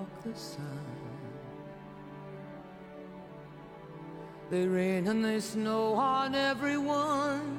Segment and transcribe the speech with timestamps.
[0.00, 0.78] block the sun.
[4.50, 7.58] They rain and they snow on everyone.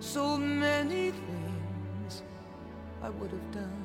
[0.00, 2.22] So many things
[3.02, 3.84] I would have done.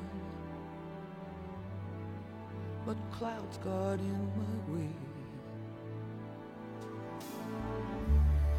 [2.86, 4.90] But clouds got in my way.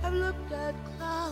[0.04, 1.25] I've looked at clouds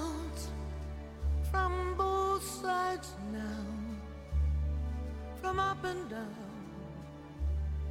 [5.59, 6.25] up and down,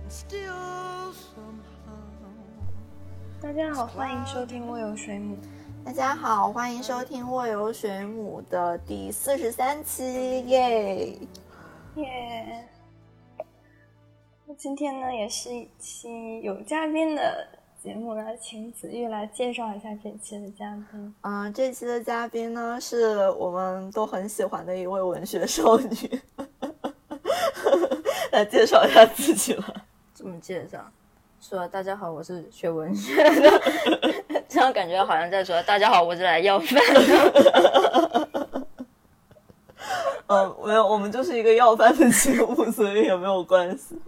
[0.02, 1.92] and still somehow.
[3.40, 5.36] 大家好，欢迎收听《卧游水母》。
[5.84, 11.18] 大家好，欢迎收听《卧游水母》的第四十三期，耶！
[11.96, 12.68] 耶！
[14.46, 17.46] 那今天呢，也是一期有嘉宾的
[17.82, 21.14] 节目呢，请子玉来介绍一下这期的嘉宾。
[21.22, 25.88] 嗯、这期的嘉宾呢，是我们都很喜欢的一位文学少女，
[28.32, 29.72] 来 介绍一下自己吧。
[30.14, 30.78] 这么介绍，
[31.40, 33.62] 说大家好，我是学文学的，
[34.48, 38.28] 这样感觉好像在说大家好，我是来要饭的。
[40.28, 43.98] 嗯， 没有，我们就是一个要饭的节目，所以也没有关系。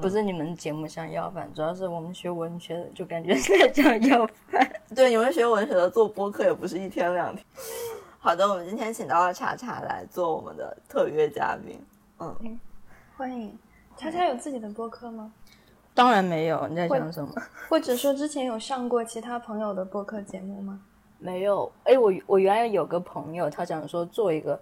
[0.00, 4.72] 不是你们节目像要饭，主要是我们学文学的，就感觉在讲要饭。
[4.94, 7.44] 对，你们学文学的做播客也不是一天两天。
[8.20, 11.78] 好的，我们今天请到了茶茶来做我们的特约嘉宾。
[12.20, 12.58] 嗯，
[13.16, 13.56] 欢迎。
[13.96, 15.32] 叉叉有自己的播客吗？
[15.94, 17.32] 当然没有，你在讲什么？
[17.70, 20.80] 或者说之前有上过其他朋友的播客节目吗？
[21.18, 21.70] 没有。
[21.84, 24.60] 哎，我我原来有个朋友，他想说做一个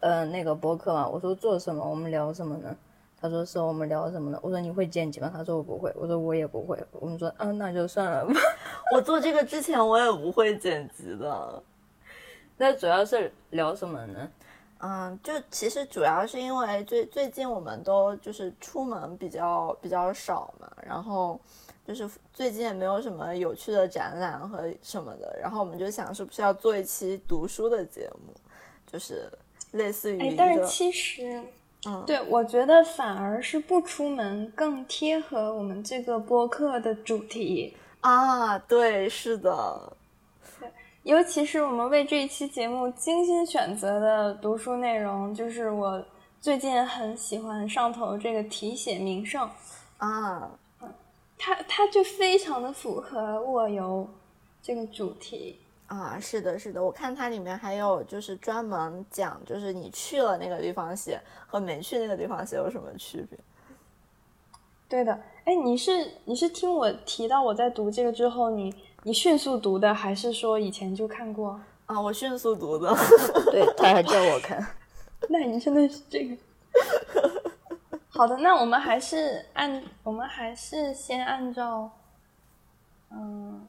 [0.00, 1.84] 呃那个播客嘛，我说做什么？
[1.84, 2.74] 我们聊什么呢？
[3.20, 4.38] 他说是我们聊什么呢？
[4.42, 5.30] 我说你会剪辑吗？
[5.30, 5.92] 他说我不会。
[5.94, 6.82] 我说我也不会。
[6.92, 8.32] 我们说嗯，那就算了吧。
[8.96, 11.62] 我做这个之前我也不会剪辑的。
[12.56, 14.30] 那主要是聊什么呢？
[14.84, 21.40] 嗯，就其实主要是因为最最近我们都就是出门比较比较少嘛，然后
[21.86, 28.34] 就是最近也没有什么有趣的展览和什么的，然后我们就想是不是要做一期读书的节目，
[28.84, 29.30] 就是
[29.70, 31.40] 类似于但是其实，
[31.86, 37.76] 嗯对我觉得反而是不出门更贴合我们这个播客的主题。
[38.00, 39.96] 啊，对，是的，
[41.04, 46.04] 尤其是我们为这一期节目精心选择的读书内容，就是我
[46.40, 49.50] 最近很喜欢上头这个题写名胜，
[49.98, 50.48] 啊，
[51.36, 54.08] 它它就非常的符合卧游
[54.62, 55.58] 这个主题。
[55.88, 63.36] 啊，是的，是的，我看它里面还有就是专门讲，就是你去了那个地方写和没去那个地方写有什么区别。
[64.88, 65.12] 对的，
[65.44, 68.72] 哎，你是你是听我提到我在读这个之后，你
[69.04, 71.60] 你迅速读的，还是说以前就看过？
[71.86, 72.94] 啊，我迅速读的。
[73.50, 74.64] 对，他还叫我看。
[75.28, 76.36] 那你真的是这个。
[78.08, 81.90] 好的，那我们还是按我们还是先按照
[83.10, 83.66] 嗯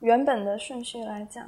[0.00, 1.46] 原本的顺序来讲。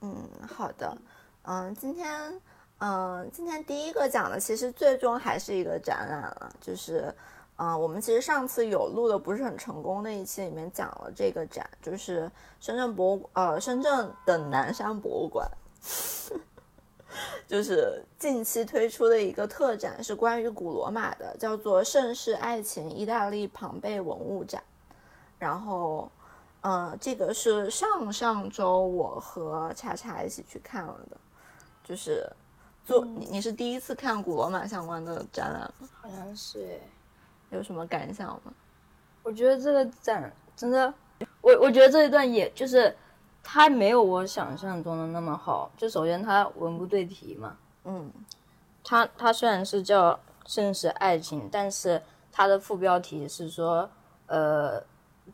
[0.00, 0.16] 嗯，
[0.48, 0.96] 好的，
[1.42, 2.40] 嗯，今天，
[2.78, 7.14] 嗯，今天第一个讲的其实最终还是一个展览了，就是，
[7.62, 15.46] 嗯，我们其实上次有录的不是很成功的一期里面讲了这个展，就是深圳博物，呃，深圳的南山博物馆，
[17.46, 24.62] 就是近期推出的一个特展，是关于古罗马的，叫做《盛世爱情意大利庞贝文物展》，
[25.38, 26.10] 然后。
[26.62, 31.16] 嗯，这个是上上周我和茶茶一起去看了的，
[31.82, 32.30] 就是
[32.84, 35.88] 做你你是第一次看古罗马相关的展览吗？
[36.02, 36.99] 好像是哎。
[37.50, 38.52] 有什么感想吗？
[39.22, 40.92] 我觉得这个展真的，
[41.40, 42.96] 我我觉得这一段也就是
[43.42, 45.70] 它没有我想象中的那么好。
[45.76, 48.10] 就首先它文不对题嘛，嗯
[48.82, 50.12] 它它虽然是叫
[50.46, 52.00] 《盛世爱情》，但是
[52.32, 53.88] 它的副标题是说，
[54.26, 54.82] 呃，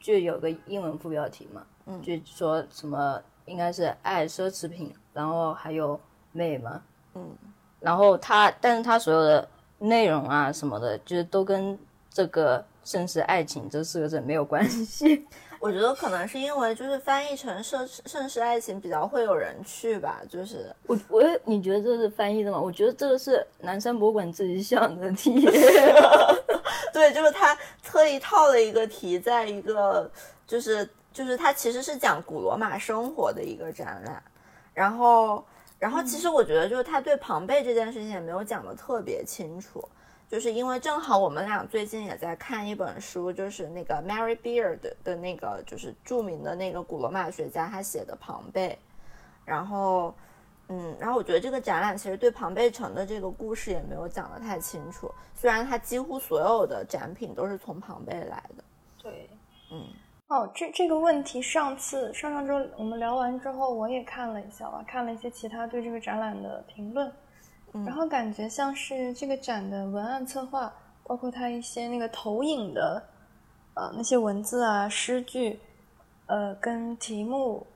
[0.01, 5.99] 就有个英文副标题嘛，嗯就说什么应该是爱奢侈品，然后还有
[6.33, 6.83] 美嘛，
[7.15, 7.31] 嗯
[7.79, 9.49] 然后它，但是它所有的
[9.79, 11.79] 内容啊什么的，就是都跟
[12.17, 15.27] 这个盛世爱情这四个字没有关系。
[15.61, 22.59] 我觉得可能是因为就是翻译成盛盛世爱情比较会有人去吧，就是我我你觉得这是翻译的吗？
[22.59, 25.45] 我觉得这个是南山博物馆自己想的题。
[26.91, 27.55] 对，就是他
[27.85, 30.11] 特意套了一个题，在一个
[30.47, 34.23] 就是就是他其实是讲古罗马生活的一个展览，
[34.73, 35.45] 然后
[35.79, 39.87] 然后其实我觉得就是他对庞贝这件事情也没有讲的特别清楚。
[40.29, 48.77] 就是因为正好我们俩最近也在看一本书，就是那个 Mary Beard 的那个，就是著名的那个古罗马学家他写的庞贝，
[49.45, 50.13] 然后，
[50.69, 58.65] 嗯，然后我觉得这个展览其实对庞贝城的这个故事也没有讲得太清楚，虽然它几乎所有的展品都是从庞贝来的。
[59.01, 59.31] 对，
[59.71, 59.87] 嗯，
[60.27, 67.13] 哦，这这个问题上次上上周我们聊完之后，我也看了一下吧，看了一些其他对这个展览的评论。
[67.73, 70.73] 然后感觉像是这个展的文案策划，
[71.05, 73.07] 包括它一些那个投影的，
[73.75, 75.61] 呃，那些文字啊、诗句，
[76.27, 77.67] 呃，跟题目，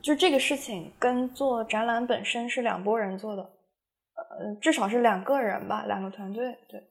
[0.00, 6.82] 就这个事情跟做展览本身是两拨人做的，呃，至少是两个人吧，两个团队，对，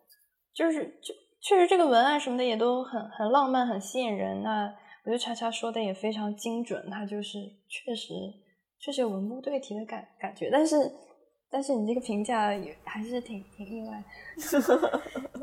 [0.54, 4.44] 就是就确实这个文案什么的也都很很浪漫、很吸引人。
[4.44, 4.66] 那
[5.06, 8.14] 我觉得恰恰说的也非常精准，它就是确实
[8.80, 10.76] 确实有文不对题的感感觉，但是。
[11.50, 14.04] 但是你这个评价也还是挺挺意外，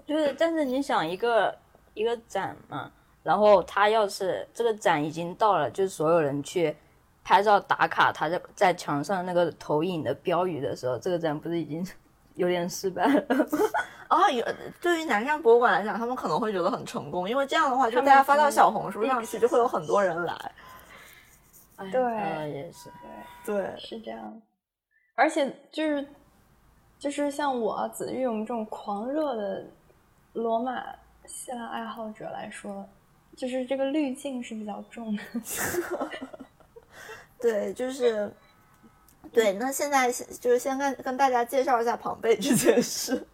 [0.07, 1.57] 就是，但是你想一个
[1.95, 2.91] 一个展嘛，
[3.23, 6.75] 然后他要是这个展已经到了，就是所有人去
[7.25, 11.85] 拍照打卡，他在在墙上那个投影的标语的时候，这个展不是已经
[12.35, 13.25] 有点失败了？
[14.07, 14.47] 啊， 有
[14.81, 20.53] 对于南山博物馆来讲，他们可能会觉得很成功，因为这样的话，就大家发到小红书上去，就会有很多人来。
[21.91, 22.01] 对，
[22.53, 22.91] 也是，
[23.45, 24.41] 对对，是这样。
[25.17, 26.07] 而且就是，
[26.99, 29.67] 就是像我子玉我们这种狂热的
[30.35, 30.81] 罗马
[31.25, 32.89] 希腊爱好者来说，
[33.35, 35.23] 就是这个滤镜是比较重的。
[37.41, 38.33] 对，就是
[39.33, 39.53] 对。
[39.55, 43.27] 那现在就是先跟跟大家介绍一下庞贝这件事。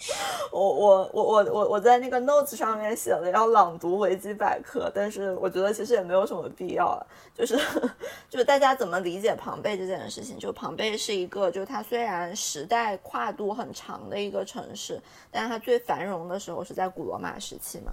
[0.50, 7.06] 我我我我我我在那个 notes 上面写了要朗读维基百科，但是我觉得其实也没有什么必要了。
[7.34, 7.54] 就是
[8.30, 10.38] 就是大家怎么理解庞贝这件事情？
[10.38, 14.98] 就庞贝是一个，就它虽然时代跨度很长的一个城市，
[15.30, 17.92] 但是它最繁荣的时候是在古罗马时期嘛。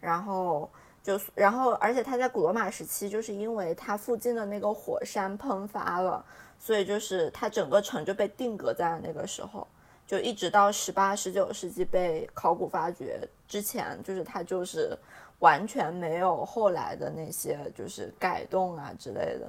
[0.00, 0.70] 然后
[1.02, 6.24] 就然后而且它在古罗马时期，就是因为它附近的那个火山喷发了，
[6.56, 9.66] 所以就是它整个城就被定格在了那个时候。
[10.08, 14.96] 就一直到十八、十九世纪被考古发掘之前，就是它就是
[15.40, 19.46] 完全没有后来的那些就是改动啊之类的，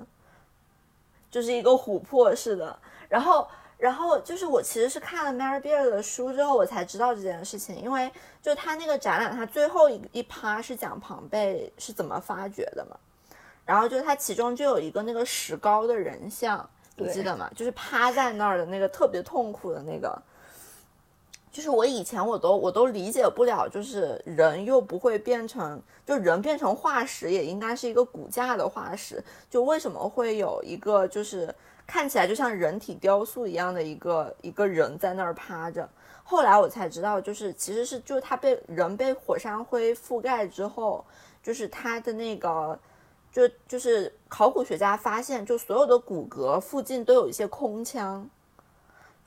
[1.32, 2.78] 就是一个琥珀似的。
[3.08, 3.48] 然后，
[3.78, 12.98] 然后就是我其实是看了 Mary Beard 的书之后，我才知道这件事情，因为就他那个展览，他最后一一趴是讲庞贝是怎么发掘的嘛。
[13.66, 17.50] 然后就他其中就有一个那个石膏的人像，你记得吗？
[17.56, 20.22] 就是趴在那儿的那个特别痛苦的那个。
[21.52, 31.54] 就是我以前我都我都理解不了，就是人又不会变成，就人变成化石也应该是一个骨架的化石，就为什么会有一个就是
[31.88, 35.90] 看起来就像人体雕塑一样的一个一个人在那儿趴着？
[36.24, 41.04] 后来我才知道，就是其实是就他被人被火山灰覆盖之后，
[41.42, 42.78] 就是他的那个
[43.32, 48.30] 就就是考古学家发现，就所有的骨骼附近都有一些空腔。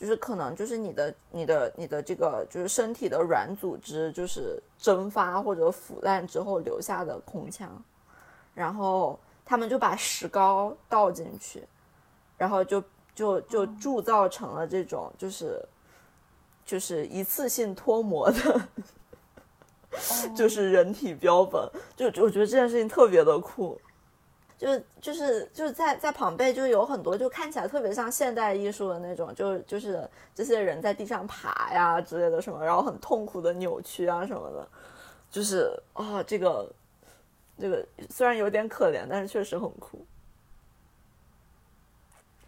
[0.02, 7.71] 就是可能就是你的你的你的这个就是身体的软组织就是蒸发或者腐烂之后留下的空腔，
[8.52, 11.62] 然后他们就把石膏倒进去，
[12.37, 12.82] 然后就
[13.14, 15.64] 就就铸造成了这种就是
[16.66, 18.61] 就是一次性脱模的，
[20.35, 23.80] 就是人体标本，就我觉得这件事情特别的酷。
[24.62, 34.69] 就就是就是在在庞贝就有很多就看起来特别像现代艺术的那种，就就是这些人在地上爬呀之类的什么，然后很痛苦的扭曲啊什么的，
[35.33, 36.73] 就是啊这个
[37.59, 40.07] 这个虽然有点可怜，但是确实很酷。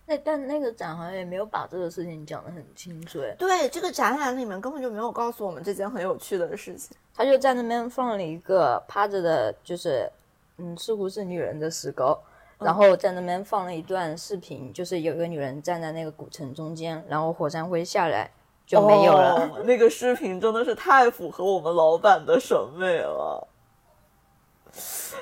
[0.06, 3.18] 那但那个展好像也没有把这个事情讲得很清楚。
[3.36, 6.96] 对，这个展览里面根本就没有告诉我们这件很有趣的事情。
[7.12, 10.08] 他就在那边放了一个趴着的，就是。
[10.58, 12.22] 嗯，似乎是女人的石膏，
[12.60, 18.30] 然后在那边放了一段视频，就是有一个女人站在那个古城中间，然后火山灰下来
[18.64, 19.62] 就没有了。
[19.64, 23.48] 那个视频真的是太符合我们老板的审美了，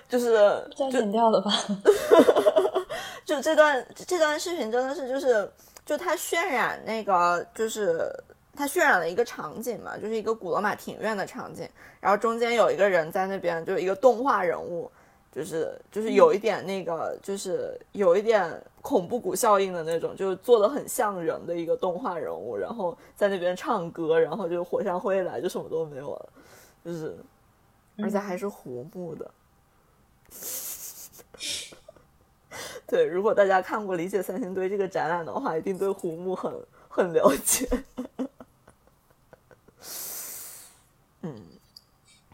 [0.06, 0.34] 就是
[0.76, 1.50] 要剪掉了吧？
[3.24, 5.50] 就这段这段视频真的是就是
[5.86, 8.12] 就他渲染那个就是
[8.54, 11.66] 他渲染了一个场景嘛，就是一个古罗马庭院的场景，
[12.00, 14.90] 然后中间有一个人在那边，就是一个动画人物。
[15.34, 26.28] 就是就是有一点那个，就是有一点恐怖谷效应的那种，就是做的很像人的一个动画人物，然后在那边唱歌，然后就火山灰来就什么都没有了，
[26.84, 27.16] 就是
[27.96, 29.30] 而且还是胡木的。
[32.86, 36.52] 对，如果大家看过《理解三星堆》这个展览的话，一定对胡木很
[36.90, 37.66] 很了解。
[41.22, 41.42] 嗯，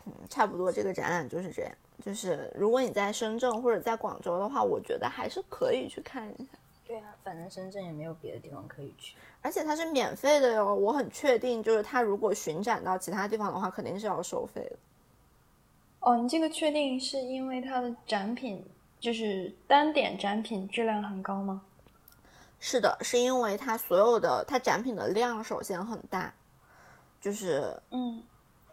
[0.06, 1.70] 嗯，差不多这个展览就是这样。
[2.04, 6.50] 就是如果你在深圳或者在广州的话，我觉得还是可以去看一下。
[6.86, 9.14] 对啊，反正深圳也没有别的地方可以去。
[9.42, 14.76] 而且它是免费的哟，我很确定，就是它如果巡展到其他地方的话，肯定是要收费的。
[16.00, 18.64] 哦，你这个确定是因为它的展品
[18.98, 21.62] 就是单点展品质量很高吗？
[22.58, 26.32] 是的，是因为它所有的它展品的量首先很大，
[27.20, 28.22] 就是嗯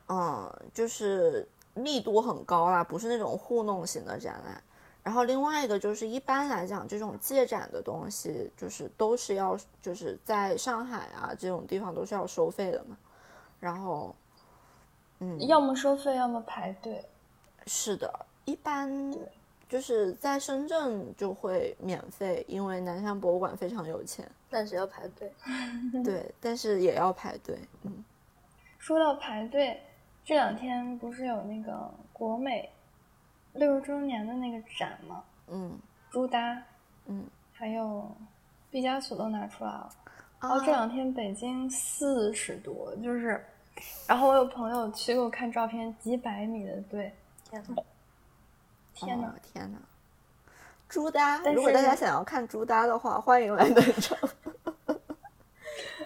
[0.08, 4.62] 嗯，就是密度很高啦，不是那种糊弄型的展览。
[5.03, 12.98] 然后另外一个就是一般来讲，这种借展的东西就是都是要就是在上海啊这种地方都是要收费的嘛。
[13.60, 14.15] 然后，
[15.20, 17.05] 嗯，要么收费，要么排队。
[17.67, 18.12] 是的，
[18.46, 19.15] 一般
[19.70, 24.29] 就是在深圳就会免费，因为南山博物馆非常有钱。
[24.50, 25.32] 但是要排队。
[26.03, 27.60] 对，但是也要排队。
[27.84, 28.03] 嗯，
[28.77, 29.82] 说到排队，
[30.25, 32.67] 这两天不是有那个国美
[33.53, 35.24] 六十周年的那个展吗？
[35.48, 35.79] 嗯
[36.10, 36.60] 朱耷，
[37.05, 38.10] 嗯，还有
[38.72, 39.89] 毕加索都拿出来了。
[40.41, 43.46] 然哦后这两天北京四十多，就是，
[44.08, 47.13] 然后我有朋友去给我看照片，几百米的队，
[47.48, 47.84] 天哪！
[48.96, 49.27] 天哪！
[49.27, 49.79] 哦天哪！
[50.89, 54.17] 朱耷，如果大家想要看朱耷的话，欢迎来南昌。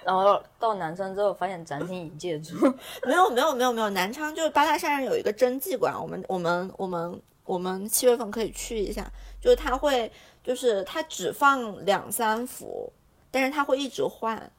[0.09, 2.55] 然后到南昌之后，发现展厅已借出。
[3.05, 9.05] 没有没有没有没有，南昌就是八大山上有一个真迹馆，我们我们我们我们七月份可以去一下，
[9.39, 10.11] 就是他会
[10.43, 12.91] 就是他只放两三幅，
[13.29, 14.51] 但是他会一直换。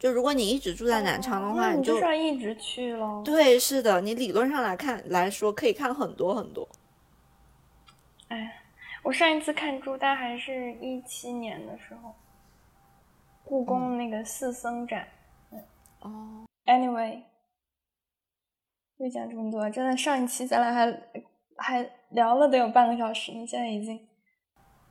[0.00, 3.22] 就如果你一直住在南昌的话，你就哦你就算一直去喽。
[3.24, 6.68] 对，是的，你理论上来看来说可以看很多很多。
[8.28, 8.62] 哎，
[9.04, 12.12] 我上一次看朱丹还是一七年的时候，
[13.48, 15.08] 故宫那个四僧展。
[16.02, 17.22] 哦，Anyway，
[18.98, 21.02] 又讲这么多，真的上一期咱俩还
[21.56, 23.98] 还聊了得有半个小时你，现在已经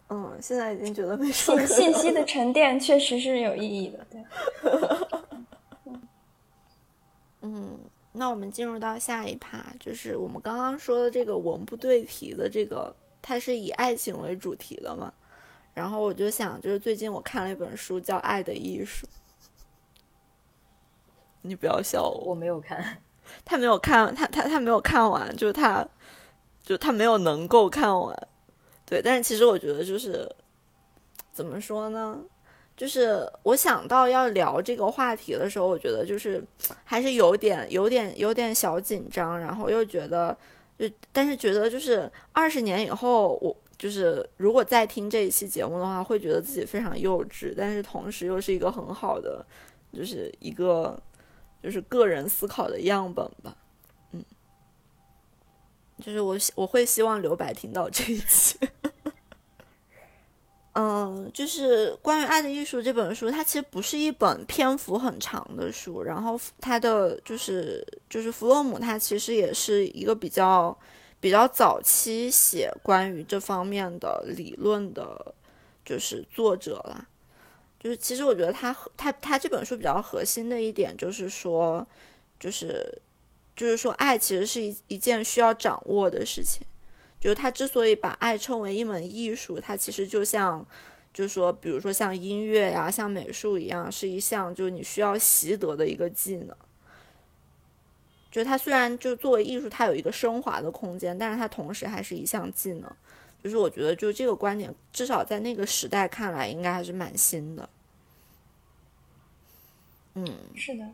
[0.09, 4.07] 嗯，现在已经觉得没说信信息的沉淀确实是有意义的。
[4.09, 4.25] 对，
[7.41, 7.79] 嗯，
[8.13, 15.13] 那我们进入到下一趴，就是我们刚刚说的这个文不对题的这个，它是以爱情为主题的嘛。
[15.77, 19.05] 然后我就想，就是最近我看了一本书叫《爱的艺术》，
[21.43, 22.98] 你不要笑我，我没有看，
[23.46, 25.88] 他没有看，他他他没有看完，就是他，
[26.63, 28.27] 就他没有能够看完。
[28.88, 30.27] 对，但是其实我觉得就是
[31.31, 32.19] 怎么说呢？
[32.75, 36.43] 就是我想到要聊这个话题的时候，我觉得就是
[36.86, 40.36] 还是有点、有点、有点小紧张，然后又觉得，
[40.79, 49.46] 就但是觉得就是二十年以后，我就是如果再听这一期节目的话，会觉得自己非常幼稚，但是同时又是一个很好的，
[49.93, 51.00] 就是一个
[51.62, 53.55] 就是个人思考的样本吧。
[54.12, 54.24] 嗯，
[56.03, 58.57] 就是我我会希望刘白听到这一期。
[60.79, 66.03] 嗯，就是关于《爱的艺术》这本书，它其实不是一本篇幅很长的书。
[66.03, 70.77] 然后它的就是就是弗洛姆，他其实也是一个比较
[71.19, 75.33] 比较早期写关于这方面的理论的，
[75.83, 77.07] 就是作者啦。
[77.79, 81.88] 就是其实我觉得他他他这本书比较核心的一点就是说，
[82.39, 83.01] 就是
[83.55, 86.65] 就是说爱其实是一一件需要掌握的事情。
[87.19, 90.63] 就是他之所以把爱称为一门艺术，它其实就像，
[91.12, 96.55] 就是说，比如说像音乐呀、像美术一样，是一项就是你需要习得的一个技能。
[98.38, 102.84] 就是它虽然就作为艺术，它有一个升华的空间，但是它同时还是一项技能。
[103.44, 107.67] 就是我觉得，就这个观点，至少在那个时代看来，应该还是蛮新的。
[110.13, 110.88] 嗯，是的，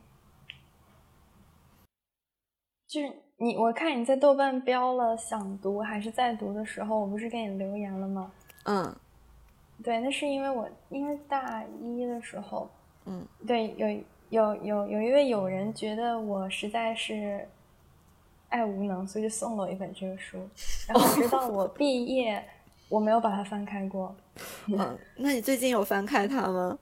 [2.87, 8.31] 就是你，我看你在豆瓣标了想读还是在读的时候，我不是给你留言了吗？
[8.63, 8.95] 嗯
[9.83, 12.71] 对，那是因为我因为大一的时候，
[13.03, 14.01] 嗯，对，有
[14.33, 17.47] 有有有一位友人觉得我实在是
[18.49, 20.39] 爱无能，所以就送了我一本这个书，
[20.87, 22.43] 然后直到我毕业，
[22.89, 24.15] 我没有把它翻开过。
[24.65, 26.79] 嗯，那你最近有翻开它吗？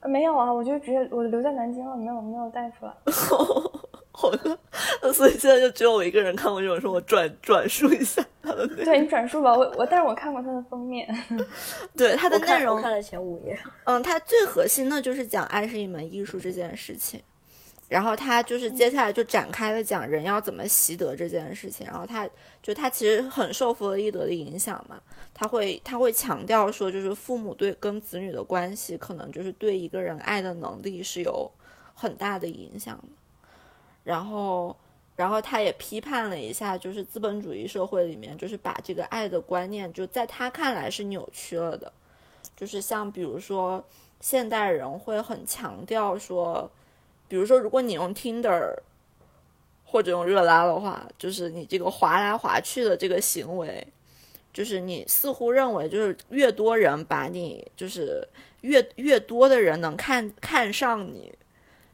[0.00, 2.92] 呃没有啊，我就直接我留在南京了，没有没有带出来。
[4.22, 8.84] 好的，所以现在就只有我一个人看过这本书，我转转述一下他的内容。
[8.84, 11.08] 对你转述吧，我我但是我看过他的封面，
[11.96, 17.20] 对他的内容我看了前五页，嗯，他最核心的就是讲爱是一门艺术这件事情，
[17.88, 22.28] 然后他就是接下来就展开了讲人要怎么习得这件事情，然后他
[22.62, 25.00] 就他其实很受弗洛伊德的影响嘛，
[25.34, 31.50] 他会他会强调说，就是父母对跟子女的关系，可能就是对一个人爱的能力是有
[31.92, 33.08] 很大的影响的，
[34.04, 34.76] 然后。
[35.14, 41.92] 然后他也批判了一下，就是资本主义社会里面，就是把这个爱的观念，就在他看来是扭曲了的。
[42.56, 43.84] 就是像比如说，
[44.20, 46.68] 现代人会很强调说，
[47.28, 48.74] 比如说，如果你用 Tinder
[49.84, 53.86] 或者用热拉的话，就是你这个滑来滑去的这个行为，
[54.50, 58.26] 就是你似乎认为，就是越多人把你，就是
[58.62, 61.32] 越越多的人能看看上你，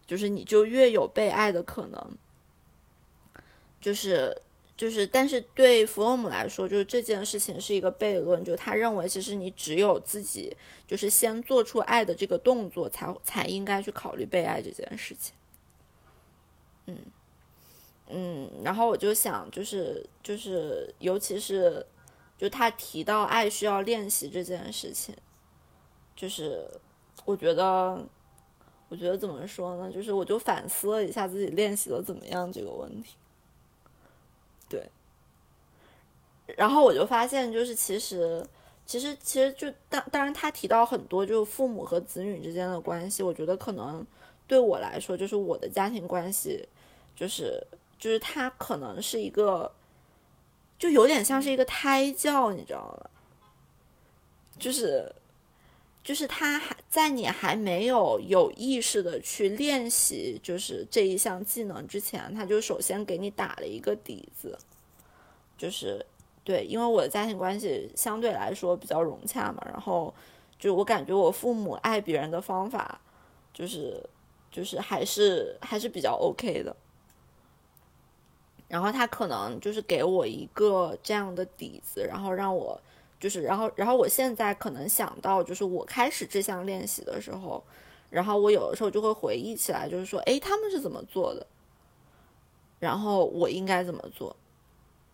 [0.08, 2.18] 就是你就越有被爱的可能。
[3.80, 4.36] 就是
[4.76, 15.32] 就是，但是对弗洛姆来说，就是这件事情是一个悖论，就他认为其实你只有自己就是先做出爱的这个动作，才才应该去考虑被爱这件事情。
[16.86, 16.98] 嗯
[18.08, 21.86] 嗯，然后我就想，就是就是，尤其是
[22.36, 25.14] 就他提到爱需要练习这件事情，
[26.16, 26.68] 就是
[27.24, 28.04] 我觉得。
[28.90, 29.92] 我觉得怎么说呢？
[29.92, 33.16] 就是我就反思了一下自己练习的怎么样这个问题。
[34.66, 34.88] 对，
[36.56, 38.42] 然后我就发现，就是其实，
[38.86, 44.06] 其实，其实就当当然，他提到很多就是父母和子女之间的关系，我觉得可能
[44.46, 46.66] 对我来说，就是我的家庭关系，
[47.14, 47.62] 就是
[47.98, 49.70] 就是他可能是一个，
[50.78, 53.10] 就有点像是一个胎教，你知道吗？
[54.58, 55.14] 就是。
[56.08, 64.58] 就是他还在你还没有有意识的去练习，就是这一项技能之前，他就首先给你打了一个底子，
[65.58, 66.06] 就是
[66.42, 70.14] 对，因为我的家庭关系相对来说比较融洽嘛，然后
[70.58, 72.98] 就我感觉我父母爱别人的方法，
[73.52, 74.02] 就是
[74.50, 76.74] 就是还是还是比较 OK 的，
[78.66, 82.80] 然后他可能就是给我一个这样的底子，然后让我。
[83.20, 87.62] 就是，然后，然后我现在可能想到，就是我开始这项练习的时候，
[88.10, 91.46] 然后我有的时候就会回忆起来，就是说，哎，他们是怎么做的，
[92.78, 94.36] 然后我应该怎么做，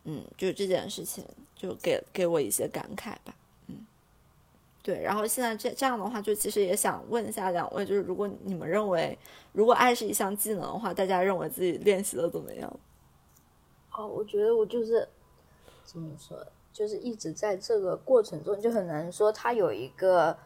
[0.05, 1.25] 嗯，就这件事情，
[1.57, 3.35] 就给给我一些感慨吧，
[3.69, 3.87] 嗯，
[4.83, 9.19] 对，然后现在这这样的话，就其实也想问一下两位，就是如果你们认为，
[9.53, 12.81] 如果爱是一项技能的话，大家认为自己练习的怎么样？
[13.93, 15.09] 哦，我觉得我就是
[15.85, 16.37] 怎么说？
[16.74, 20.37] 就是一直在这个过程中，就很难说它有一个，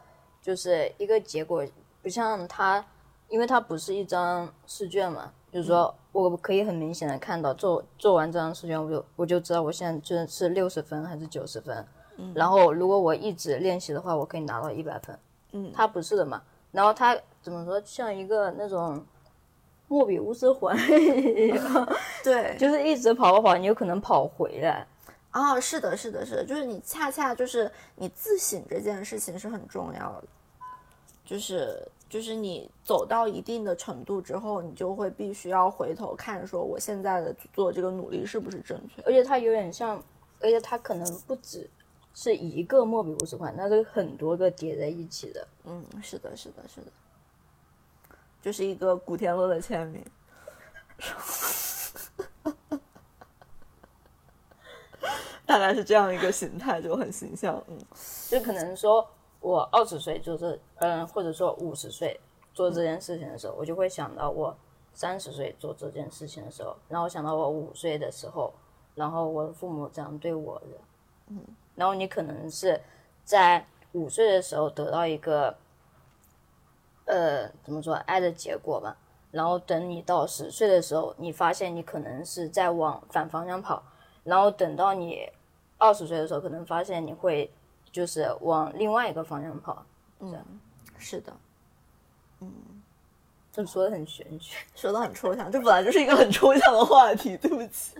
[0.42, 1.64] 就是一个结果，
[2.02, 2.84] 不像它，
[3.28, 11.82] 因为它不是一张试卷嘛，就是说我可以很明显的看到做做完这张试卷，我就我就知道我现在真的是六十分还是九十分，
[12.18, 12.30] 嗯。
[12.34, 15.18] 然后如果我一直练习的话，我可以拿到一百分，
[15.52, 15.72] 嗯。
[15.74, 19.02] 它不是的嘛，然后它怎么说，像一个那种
[19.86, 21.88] 莫比乌斯环一样，
[22.22, 24.86] 对，就是一直跑跑跑，你有可能跑回来。
[25.32, 30.28] 哦，是的，是的，是的，就是你恰恰就是你自省这件事情是很重要的，
[31.24, 39.02] 就是就是你走到一定的程度之后，你就会必须要回头看，说我现在的做这个努力是不是正确？
[39.02, 40.02] 而且它有点像，
[40.40, 41.68] 而且它可能不止
[42.14, 45.46] 是一个莫比乌斯环，它是很多个叠在一起的。
[45.64, 46.86] 嗯，是的，是的，是的，
[48.40, 50.02] 就是一个古天乐的签名。
[55.48, 57.58] 大概是这样一个形态，就很形象。
[57.68, 57.78] 嗯，
[58.28, 59.08] 就可能说
[59.40, 62.20] 我二十岁做这，嗯，或者说五十岁
[62.52, 64.54] 做这件事情的时候，我就会想到我
[64.92, 68.52] 三十岁做这件事情的时候，然后想到我五岁的时候，
[68.94, 70.66] 然后我的父母这样对我的，
[71.28, 71.42] 嗯，
[71.76, 72.78] 然后你可能是
[73.24, 75.56] 在五岁的时候得到一个，
[77.06, 78.94] 呃，怎么说爱的结果吧，
[79.30, 83.82] 然后等你到十岁的时候，你发现你可能是在往反方向跑，
[84.24, 85.26] 然后等到你
[85.78, 87.50] 二十岁的时候，可能发现你会
[87.90, 89.84] 就是往另外一个方向跑，
[90.20, 90.44] 嗯
[90.98, 91.32] 是的，
[92.40, 92.52] 嗯
[93.50, 94.56] 这说的很玄学。
[94.76, 97.36] 说的很抽象，这本来就是一个很抽象的话题。
[97.38, 97.96] 对不起，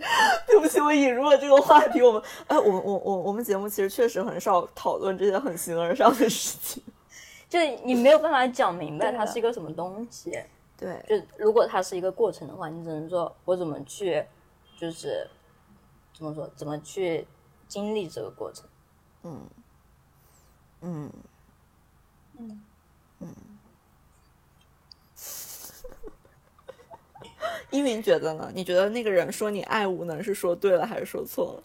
[0.46, 2.00] 对不起，我引入了这个话题。
[2.00, 6.82] 我们，哎，我，我，我，我们节目其实确实很少讨论这些很形而上的事情。
[7.48, 10.38] 就是你没有办法讲明白它是一个什么东西。
[10.76, 14.24] 对，就如果它是一个过程的话，你只能说我怎么去，
[14.78, 15.26] 就是
[16.14, 17.26] 怎么说，怎么去
[17.68, 18.66] 经历这个过程。
[20.81, 21.12] 嗯，嗯，
[27.70, 28.50] 一鸣觉得呢？
[28.54, 31.62] 你觉得那个人说你爱无能是说对了还是说错了？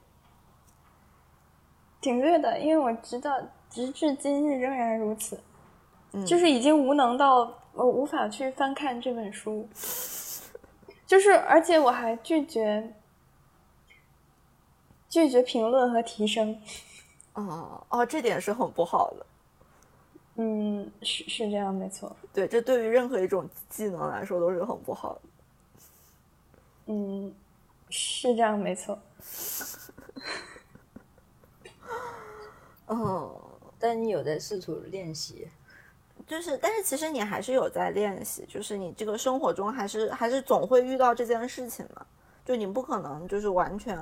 [2.01, 3.39] 挺对的，因为我知道，
[3.69, 5.39] 直至今日仍然如此，
[6.11, 6.25] 嗯。
[6.25, 9.69] 就是已经无能到我无法去翻看这本书，
[11.07, 12.93] 就是而且我还拒绝
[15.13, 16.59] 拒绝评论和提升，
[17.33, 19.25] 哦哦，这点是很不好的。
[20.37, 25.21] 嗯，是是这样，没错，对，这对于任何一种技能来说都是很不好的。
[26.87, 27.31] 嗯，
[27.91, 28.97] 是这样，没错，
[32.87, 33.31] 嗯，
[33.77, 35.47] 但你有在试图练习，
[36.25, 42.03] 就是，但是其实你还是有在练习，就是你这个生活中还是还是总会遇到这件事情嘛，
[42.43, 43.95] 就你不可能就是完全。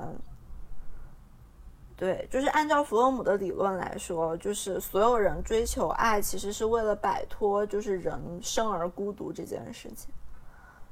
[2.02, 10.12] 对，就是按照弗洛姆的理论来说，就是所有人追求爱，其实是为了摆脱就是人生而孤独这件事情，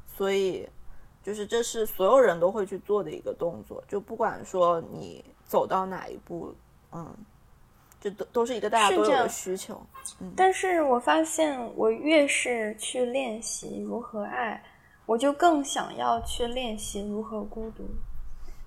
[0.07, 0.69] 所以
[1.21, 6.55] 就是这是所有人都会去做的一个动作，就不管说你走到哪一步，
[6.93, 7.13] 嗯，
[8.01, 9.75] 这都都是一个大家都有的需求。
[10.21, 14.63] 嗯但是我发现，我越是去练习如何爱，
[15.07, 17.83] 我就更想要去练习如何孤独。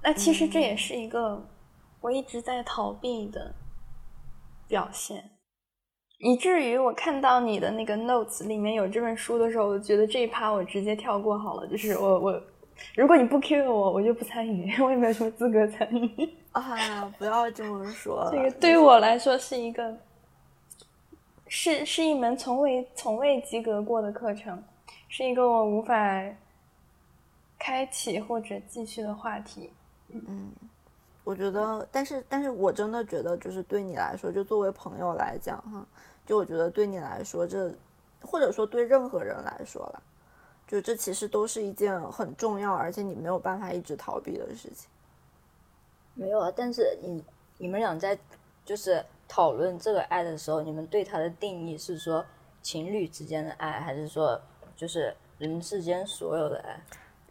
[0.01, 1.41] 那其实这也是一个
[2.03, 3.55] 我一直在逃避的
[4.67, 5.31] 表现，
[6.17, 11.65] 以至于我看到你的那个 notes 里面有这本书的时候，我觉得这一趴我直接跳过好了。
[11.65, 12.43] 就是我我，
[12.93, 16.29] 如果你不 cue 我，我就不参与，我也没有什么资格参与。
[16.51, 18.29] 啊，不要这么说。
[18.29, 19.97] 这个对于我来说是一个，
[21.47, 24.61] 是是一门从未从未及格过的课程，
[25.07, 25.95] 是一个我无法
[27.57, 29.71] 开启或者继续的话题。
[31.23, 35.85] 我觉得，但是，但是我真的觉得，就是对你来说，就作为朋友来讲，哈，
[36.25, 37.73] 就我觉得对你来说，这
[38.21, 40.03] 或者说对任何人来说了，
[40.67, 44.89] 就这其实都是一件很重要，而且你没有办法一直逃避的事情。
[46.13, 46.51] 没有啊？
[46.53, 47.23] 但是你
[47.57, 48.17] 你们俩在
[48.65, 52.25] 就是讨论这个爱的时候，你们对它的定义是说
[52.61, 54.39] 情侣之间的爱，还是说
[54.75, 56.83] 就是人世间所有的爱？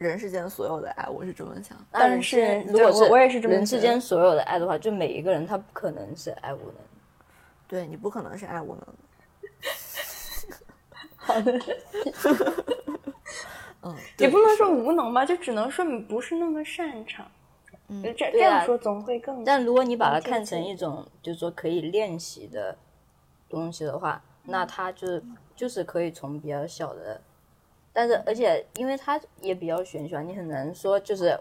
[0.02, 1.78] 人世间所有的爱，我是这么想。
[1.90, 6.74] 但是如果是我我也是这么人世间所有的爱的话，就每一个人他不可能是爱无能。
[7.68, 8.88] 对你不可能是爱无能的。
[11.16, 11.52] 好的，
[13.82, 17.26] 嗯，也不能说无能吧，就只能说你不是那么擅长。
[17.88, 19.44] 嗯，这这样说总会更。
[19.44, 22.76] 但如果你把它看成一种就是说可以练习的
[23.48, 25.22] 东西的话，那它就是
[25.54, 27.20] 就是可以从比较小的，
[27.92, 31.38] 但是而且因为它也比较玄学，你很难说就是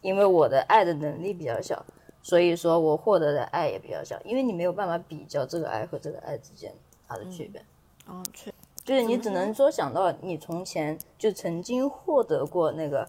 [0.00, 1.84] 因为我的爱的能力比较小，
[2.22, 6.74] 所以说我获得的爱也比较小，因为你没有办法比较这个爱和这个爱之间
[7.06, 7.64] 它的区别。
[8.08, 8.52] 嗯，确
[8.84, 13.08] 就是你只能说想到你从前就曾经获得过那个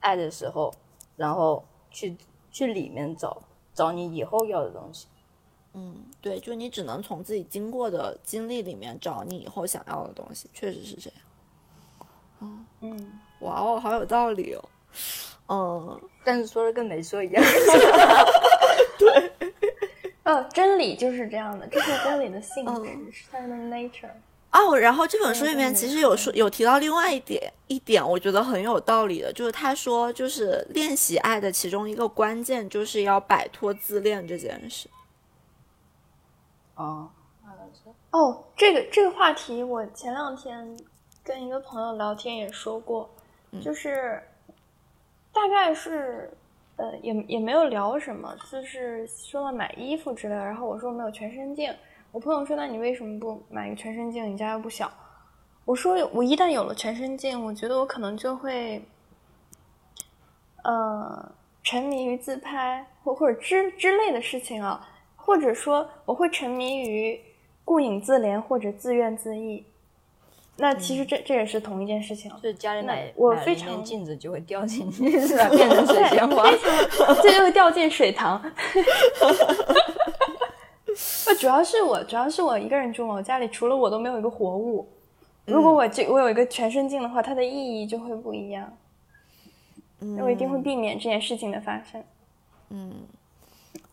[0.00, 0.72] 爱的时候，
[1.16, 2.16] 然后去
[2.50, 3.42] 去里面找
[3.74, 5.08] 找你以后要的东西。
[5.74, 11.20] 嗯，对，就你只能从自己经过的经历里面找你以后想要的东西，确实是这样。
[12.80, 14.64] 嗯，哇哦，好有道理哦。
[15.48, 17.42] 嗯，但是说的跟没说一样。
[18.98, 19.32] 对
[20.24, 24.10] 哦，真理就是这样的，这是真理的性质，它的 nature。
[24.52, 34.88] 哦，然后这本书里面其实有说有提到另外一点一点，我觉得很有道理的，就是他说，就是练习爱的其中一个关键，就是要摆脱自恋这件事。
[36.74, 37.08] 哦，
[38.10, 40.76] 哦，这个这个话题，我前两天
[41.30, 43.08] 跟一个朋友聊天也说过，
[43.62, 44.20] 就是
[45.32, 46.28] 大概是
[46.74, 50.44] 呃，也也没有聊什么，就是说了买衣服之类的。
[50.44, 51.72] 然后我说我没有全身镜，
[52.10, 54.28] 我朋友说那你为什么不买一个全身镜？
[54.28, 54.90] 你家又不小。
[55.64, 58.82] 我说我一旦有了全身镜，我觉得我可能就会
[60.64, 61.30] 呃
[61.62, 67.20] 沉迷于自拍或或者之之类的事情啊，或者说我会沉迷于
[67.64, 69.62] 顾影自怜或者自怨自艾。
[70.60, 72.30] 那其实这、这也是同一件事情。
[72.42, 75.48] 就是家里买我非常镜子就会掉进去， 是吧？
[75.48, 76.50] 变成水仙花。
[77.22, 78.40] 这就会掉进水塘。
[81.26, 84.88] 呃，主要是我，主要是我一个人住嘛，我家里除了我都没有一个活物。
[85.46, 88.76] 如果我这我有一个全身镜的话，它的意义就会不一样。
[90.18, 92.04] 我一定会避免这件事情的发生。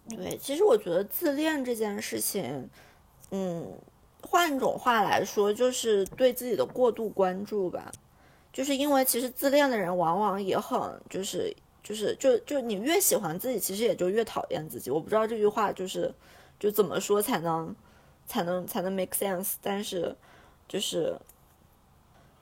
[0.09, 2.69] 对，其实我觉得自恋这件事情，
[3.31, 3.65] 嗯，
[4.21, 7.91] 换一种话来说，就是对自己的过度关注吧。
[8.51, 14.89] 就是因为其实自恋的人往往也很就是就是就就你越喜欢自己，其实也就越讨厌自己。
[14.89, 16.13] 我不知道这句话就是
[16.59, 17.75] 就怎么说才能
[18.25, 20.15] 才能才能 make sense，但是
[20.67, 21.15] 就是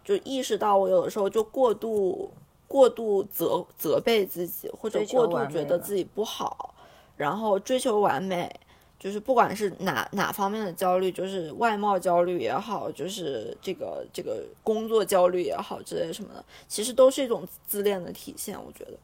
[0.03, 2.31] 就意识到我有的时候就过度
[2.67, 6.73] 过度责责备自己，或者过度觉得自己不好，
[7.17, 8.49] 然后追求完美，
[8.97, 18.58] 就是不管是哪哪方面的焦虑，就是外貌焦虑也好，就是这个这个工作焦虑也好之类什么的，其实都是一种自恋的体现。
[18.58, 18.97] 我觉得，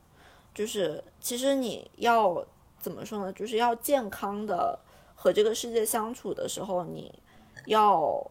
[0.53, 2.43] 就是其实你要
[2.79, 3.33] 怎么说呢？
[3.33, 4.79] 就是要健康的
[5.13, 7.13] 和这个世界相处的时候，你
[7.67, 8.25] 要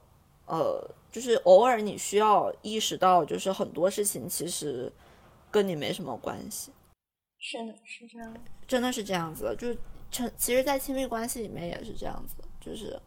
[0.46, 4.90] 呃，就是偶尔你需要意识到，就是很多事情其实
[5.50, 6.72] 跟你没什么关系。
[7.38, 8.34] 是的，是这样。
[8.66, 9.78] 真的是这样子的，就是
[10.10, 13.00] 其实，在亲密关系里面也是这样子，就是，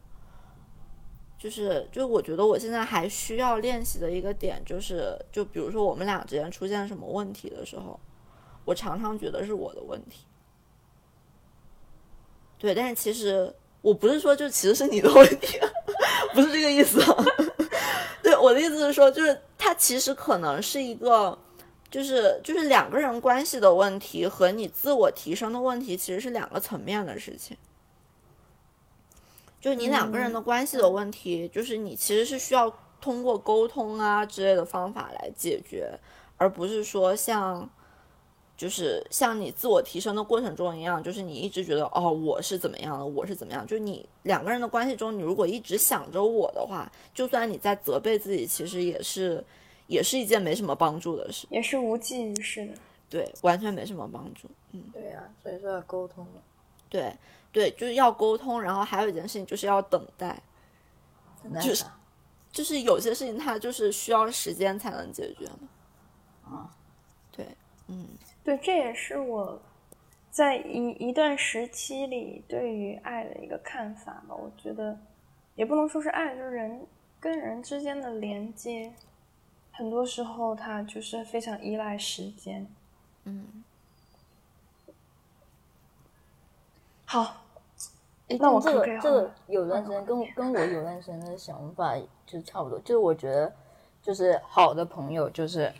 [1.37, 7.99] 就是，就我觉得我现在还需要练习的一个点，就是，就比如说我们俩之间出现什么问题的时候，
[8.63, 10.25] 我常常觉得是我的问题，
[12.57, 15.59] 对，但是其实我不是说就其实是你的问题，
[16.33, 17.03] 不是这个意思，
[18.23, 21.37] 对，我的意思是说，就是它其实可能是一个。
[21.93, 27.55] 就是就是两个人关系的问题和你自我提升的问题，其实是两个层面的事情。
[29.61, 35.93] 就是你两个人的关系的问题，就是你其实是需要通过沟通啊之类的方法来解决，
[36.35, 37.69] 而不是说像，
[38.57, 49.45] 就是像你自我提升的过程中一样，就是你一直觉得哦我是怎么样的，我是怎么样，就是你两个人的关系中，你如果一直想着我的话，就算你在责备自己，其实也是。
[49.93, 52.73] 也是一件没什么帮助的事，也是无济于事的。
[53.09, 54.49] 对，完全没什么帮助。
[54.71, 56.41] 嗯，对呀、所以说要沟通嘛。
[56.89, 57.15] 对
[57.51, 60.41] 对，就是要沟通，然后还有一件事情就是要等待，
[61.61, 61.85] 就是
[62.51, 66.57] 就是有些事情它就是需要时间才能解决嘛。
[66.57, 66.75] 啊，
[67.31, 67.45] 对，
[67.87, 68.07] 嗯
[68.43, 69.61] 对，这也是我
[70.31, 74.35] 在一一段时期里对于爱的一个看法吧。
[74.35, 74.97] 我觉得
[75.55, 76.85] 也不能说是爱，就是人
[77.19, 78.91] 跟人之间的连接，
[79.73, 82.67] 很多时候他就是非常依赖时间。
[83.25, 83.63] 嗯，
[87.05, 87.43] 好，
[88.39, 93.51] 那我这个这个有段时间跟跟我有段时间的想法就差不多，就是我觉得
[94.01, 95.71] 就是好的朋友就是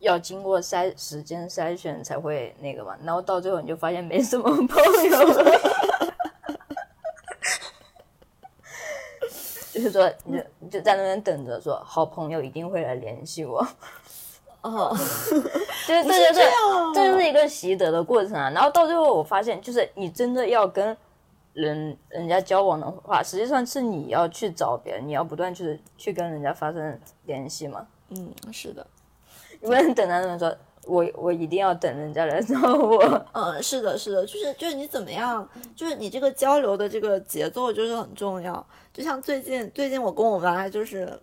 [0.00, 4.76] 要经过筛时间筛选才会那个嘛，然后到最后你就发现没什么朋
[5.10, 5.70] 友了。
[9.84, 13.66] 就是说，你就你就在那边等着，说好朋友一定会来联系我。
[14.62, 14.90] 哦，
[15.86, 16.40] 就是这就是
[16.94, 18.50] 这就是一个习得的过程啊。
[18.50, 20.96] 然后到最后，我发现，就是你真的要跟
[21.52, 27.86] 人人家交往的话，实际上是你要去找别人，你要不断去去跟人家发生联系嘛。
[28.08, 28.86] 嗯，是的，
[29.60, 33.02] 你不能等那种说，我我一定要等人家来找我。
[33.32, 38.64] 嗯，是的，是的，就是就是你怎么样，就是你这个交流的这个节奏就是很重要。
[38.92, 41.18] 就像最近最近我跟我妈就是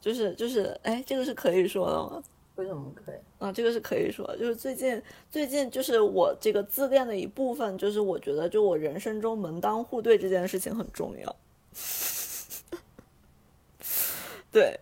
[0.00, 2.22] 就是就是，哎，这个是可以说的吗？
[2.56, 3.16] 为什么可以？
[3.38, 11.36] 啊，这个是可以说，就是最近最近就是我这个自恋的一部分，就是我觉得就我人生中门当户对这件事情很重要。
[14.50, 14.80] 对，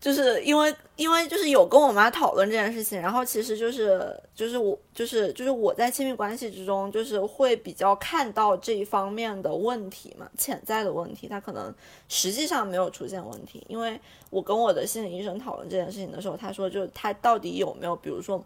[0.00, 11.74] 就是因为因为就是有跟我妈讨论这件事情，然后其实就是就是我就是就是我在亲密关系之中，就是会比较看到这一方面的问题嘛，潜在的问题，他可能
[12.08, 13.98] 实际上没有出现问题，因为
[14.30, 18.42] 我跟我的心理医生讨论这件事情的时候，他说就是他到底有没有，比如说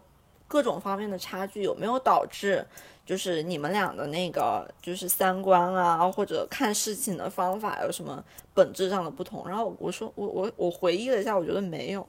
[0.47, 2.65] 各种方面的差距有没有导致，
[3.05, 9.47] 就是你们俩的那个就是三观啊，或者看事情的方法有什么本质上的不同？
[9.47, 12.07] 然后我说我我我回忆了一下，我觉得没有。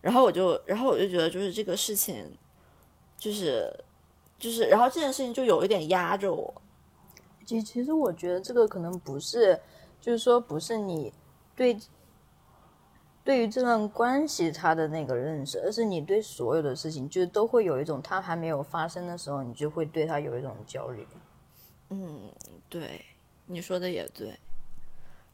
[0.00, 2.30] 然后我就然后我就觉得就是这个事情，
[3.16, 3.72] 就是
[4.38, 6.52] 就是，然后这件事情就有一点压着我。
[7.46, 9.58] 其其实我觉得这个可能不是，
[10.00, 11.12] 就是说不是你
[11.56, 11.74] 对
[13.24, 21.06] 对于这段关系他的那个认识，而是你对所有的事情，就是都会有一种他还没有发生的时候，你就会对他有一种焦虑。
[21.88, 22.30] 嗯，
[22.68, 23.02] 对，
[23.46, 24.38] 你说的也对。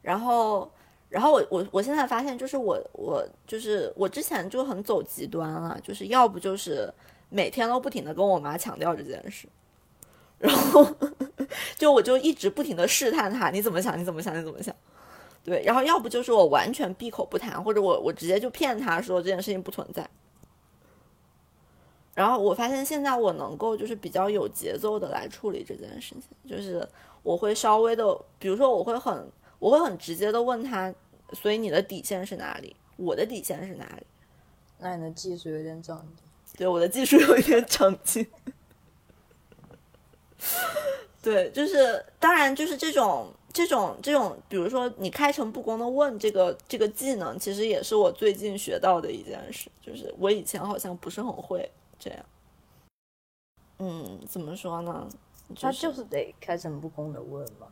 [0.03, 0.71] 然后，
[1.09, 6.89] 然后我我我现在发现，就是我我就是我之前就很走极端了，就是要不就是
[7.29, 9.49] 每天都不停的跟我妈强调这件事，
[10.39, 10.87] 然后
[11.77, 13.99] 就我就一直不停的试探她，你怎么想？
[13.99, 14.39] 你怎么想？
[14.39, 14.73] 你怎么想？
[15.43, 20.09] 对，然后要不就是我完全闭口不谈，或者我我直接就骗他说这件事情不存在。
[22.15, 26.87] 然后我发现现在我能够就是比较有节奏的来处理这件事情，就是
[27.23, 30.93] 我会稍微的，比如说我会很我会很直接的问他，
[31.33, 32.77] 所以你的底线是哪里？
[32.97, 34.07] 我的底线是哪里？
[34.79, 36.27] 那你的技术有点长进。
[36.59, 38.27] 对，我的技术有一点长进。
[41.23, 52.25] 对，就是当然就是这种这种这种，比如说你开诚布公的问这个这个技能，其实也是我最近学到的一件事，就是我以前好像不是很会这样。
[53.79, 55.09] 嗯，怎么说呢？
[55.61, 57.67] 他就是得开诚布公的问嘛。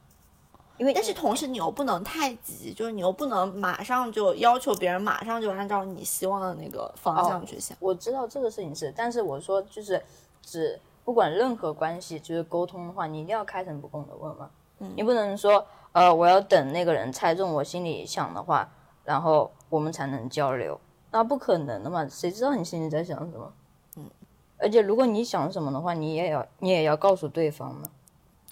[0.78, 7.76] 因为但是同时你又不能太急，就是你又不能马上就要求别人马上就按照你希望的那个方向去想。
[7.80, 10.00] 我知道这个事情是，但是我说就是
[10.40, 14.50] 指不管任何关系，就是沟通的话，你一定要开诚布公的问嘛。
[14.80, 18.68] 嗯你不能说呃我要等那个人猜中我心里想的话，
[19.04, 23.52] 然后我们才能交流，那不可能的嘛，谁知道你心里在想什么？
[23.96, 24.10] 嗯，
[24.58, 27.82] 而且如果你想什么的话，你也要你也要告诉对方嘛。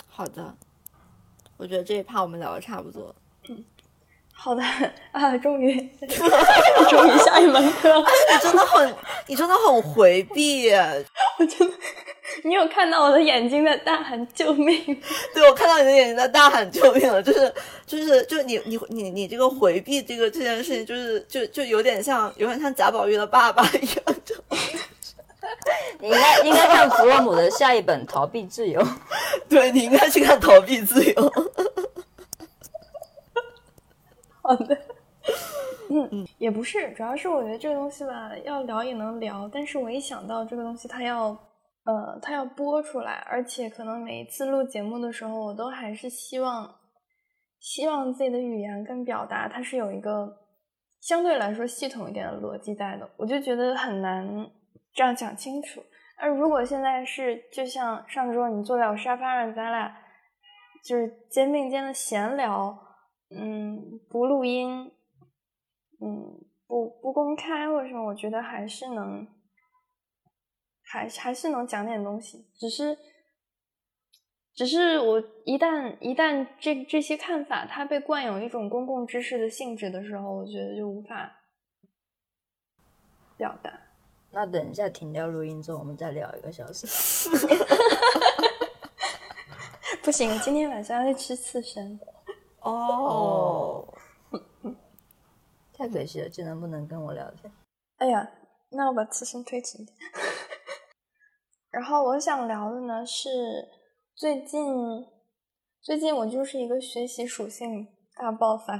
[0.08, 0.54] 好的，
[1.56, 3.14] 我觉得这一趴我们聊的差不多
[3.48, 3.64] 嗯。
[4.38, 4.62] 好的
[5.12, 5.74] 啊，终于
[6.90, 8.94] 终于下一门课了，你真的很，
[9.28, 10.68] 你真的很回避。
[11.38, 11.76] 我真的，
[12.44, 14.84] 你有看到我的眼睛在大喊救命？
[15.34, 17.52] 对，我看到你的眼睛在大喊救命了，就是
[17.86, 24.34] 就是就你你你你这个回避这个这件事情，就是就就有点像有点像贾宝玉的爸爸一样，就
[26.00, 28.80] 你应该应该看弗洛姆的下一本《逃避自由》。
[29.48, 31.14] 对你应该去看《逃避自由》。
[34.42, 34.76] 好的，
[35.88, 41.36] 嗯，也不是，主要是我觉得这个东西吧，要聊也能聊，但是我一想到这个东西，它要，
[41.86, 46.74] 呃，它要播出来，而且可能每一次录节目的时候，我都还是希望，
[47.60, 50.36] 希望自己的语言跟表达它是有一个
[51.00, 54.50] 相对来说系统一点的逻辑在的，我就觉得很难
[54.92, 55.80] 这样讲清楚。
[56.18, 59.96] 而如果现在是就像上周你坐在我沙发上，咱俩
[60.84, 62.82] 就是肩并肩的闲聊。
[63.28, 64.88] 嗯，不录音，
[66.00, 68.06] 嗯，不不公开，为什么？
[68.06, 69.26] 我觉得还是能，
[70.88, 72.96] 还还是能讲点东西，只是，
[74.54, 81.40] 只是我一旦一旦这这些看法它被冠有一种公共知识的性质的时候，我觉得就无法
[83.36, 83.72] 表达。
[84.30, 86.86] 那等一下停掉录音之后，我们再聊一个小时。
[90.02, 91.98] 不行，今天晚上要去吃刺身。
[92.60, 93.86] 哦，
[95.72, 97.52] 太可惜了，竟然不能跟我聊天。
[97.96, 98.30] 哎呀，
[98.70, 99.96] 那我把刺身推迟一点。
[101.76, 103.28] 然后我想聊的呢是
[104.14, 105.06] 最近，
[105.82, 107.86] 最近我就是一个学习属性
[108.16, 108.72] 大爆发，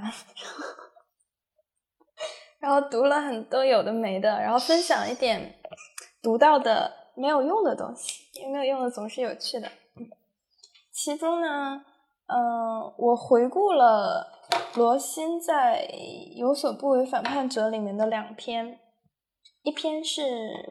[2.58, 5.56] 然后读了很多有的没的，然后分享一点
[6.22, 9.70] 读到的没有用的东西，因为没有用的总是有趣的。
[10.90, 11.84] 其中呢，
[12.28, 14.26] 嗯、我回顾了
[14.74, 15.86] 罗欣在
[16.34, 18.80] 《有所不为反叛者》里面的两篇，
[19.66, 20.22] 一篇是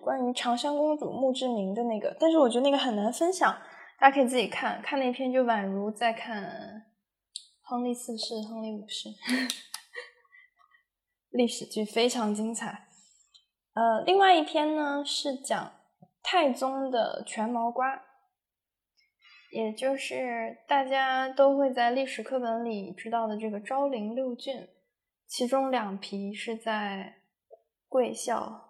[0.02, 3.54] 关于长山公主墓志铭的那个，但是我觉得那个很难分享，
[4.00, 6.86] 大家可以自己看看那篇，就宛如在看
[7.62, 9.10] 亨利四世、亨利五世，
[11.30, 12.88] 历史剧非常精彩。
[13.74, 15.74] 呃，另外一篇呢是讲
[16.24, 18.02] 太宗的全毛瓜。
[19.52, 24.70] 也就是大家都会在历史课本里知道的这个昭陵六骏，
[25.28, 27.16] 其中两匹是在
[27.90, 28.65] 贵校，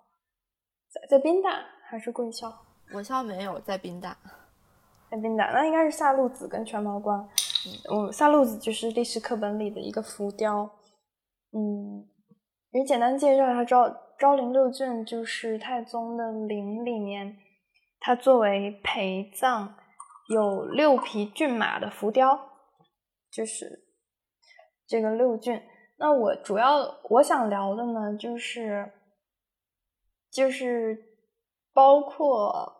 [0.95, 1.49] 在在宾大
[1.83, 2.51] 还是贵校？
[2.93, 4.17] 我校没有在宾大，
[5.11, 7.27] 在宾大，那应该是萨路子跟全毛瓜。
[7.91, 10.69] 嗯，萨路子就是历史课本里的一个浮雕。
[11.51, 12.07] 嗯，
[12.71, 17.35] 你简单介绍一下昭昭陵六骏，就是太宗的陵里面，
[17.99, 19.75] 它作为陪葬。
[20.27, 22.49] 有六匹骏马的浮雕，
[23.29, 23.85] 就是
[24.87, 25.61] 这个六骏。
[25.99, 26.77] 那我主要
[27.11, 28.91] 我想聊的呢，就是
[30.35, 31.01] 就是
[31.73, 32.75] 包括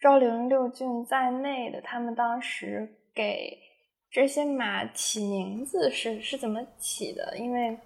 [0.00, 3.58] 昭陵六骏在内的，他们当时给
[4.10, 7.36] 这些马起名字是是怎么起的？
[7.36, 7.78] 因为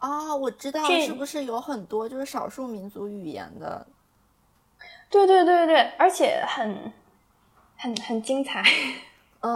[0.00, 3.86] 哦，我知道这是不是有很多就是少数民族语言的？
[5.08, 6.92] 对对对对，而且很。
[7.76, 8.62] 很很精彩，
[9.42, 9.52] 嗯，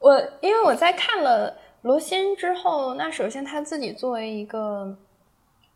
[0.00, 4.98] 我因为我在看了罗欣之后，那首先他自己作为一个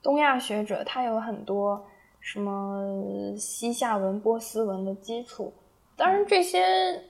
[0.02, 1.84] 东亚学者，他有很多
[2.20, 5.52] 什么西夏文、波斯文的基础。
[5.96, 7.02] 当然，这些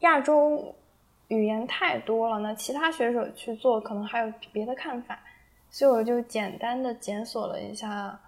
[0.00, 0.74] 亚洲
[1.28, 5.18] 语言太多了，那其他学者去做可能还有别的看法，
[5.68, 8.20] 所以我就简单的检索了一下，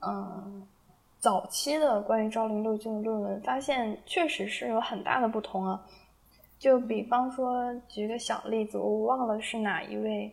[0.00, 0.66] 嗯。
[1.20, 5.84] 早期的关于昭陵六骏的论文，发现确实是有很大的不同啊。
[6.60, 10.32] 就比方说，举个小例子，我忘了是哪一位，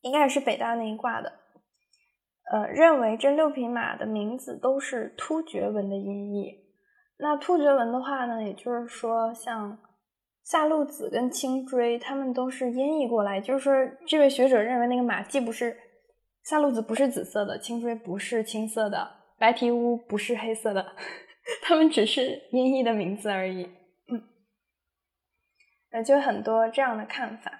[0.00, 1.30] 应该是北大那一挂的，
[2.50, 6.64] 呃，认为这六匹马的名字都是突厥文的音译。
[7.18, 9.78] 那突厥文的话呢，也就是说像
[10.42, 13.74] 萨路子跟青锥，他们都是音译过来，就是说，
[14.06, 15.76] 这位学者认为那个马既不是
[16.44, 20.92] 萨路子不是紫色的，青锥不是青色的，白蹄乌不是黑色的，
[21.60, 23.64] 他们只是音译的名字而已。
[24.10, 24.22] 嗯，
[25.90, 27.52] 那就很多这样的看法。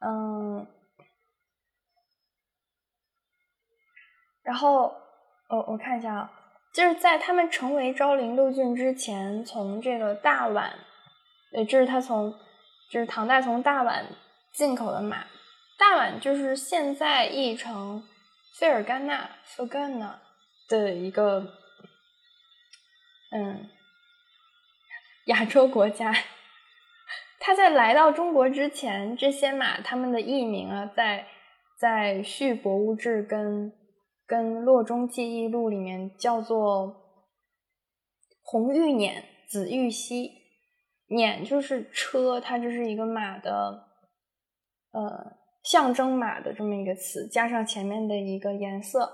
[0.00, 0.66] 嗯，
[4.48, 4.90] 然后
[5.50, 6.32] 我我看一下啊，
[6.72, 10.70] 就是在他们成为昭陵六郡之前，从这个大宛。
[11.52, 12.32] 呃，这是他从，
[12.90, 14.04] 就是唐代从大宛
[14.54, 15.26] 进口的马。
[15.78, 18.02] 大宛就是现在译成
[18.58, 20.14] 费尔干纳 （Fergana）
[20.70, 21.52] 的一个，
[23.30, 23.68] 嗯，
[25.26, 26.14] 亚洲国家。
[27.38, 31.26] 他在来到中国之前，这些马他们的译名啊，在
[31.78, 33.72] 在《续博物志》跟
[34.28, 36.94] 跟《洛中记忆录》里面叫做
[38.42, 40.30] 红玉辇、紫玉溪。
[41.08, 43.88] 辇就是车，它就是一个马的，
[44.92, 49.10] 呃，象征马的这么一个词，加上前面的一个颜色，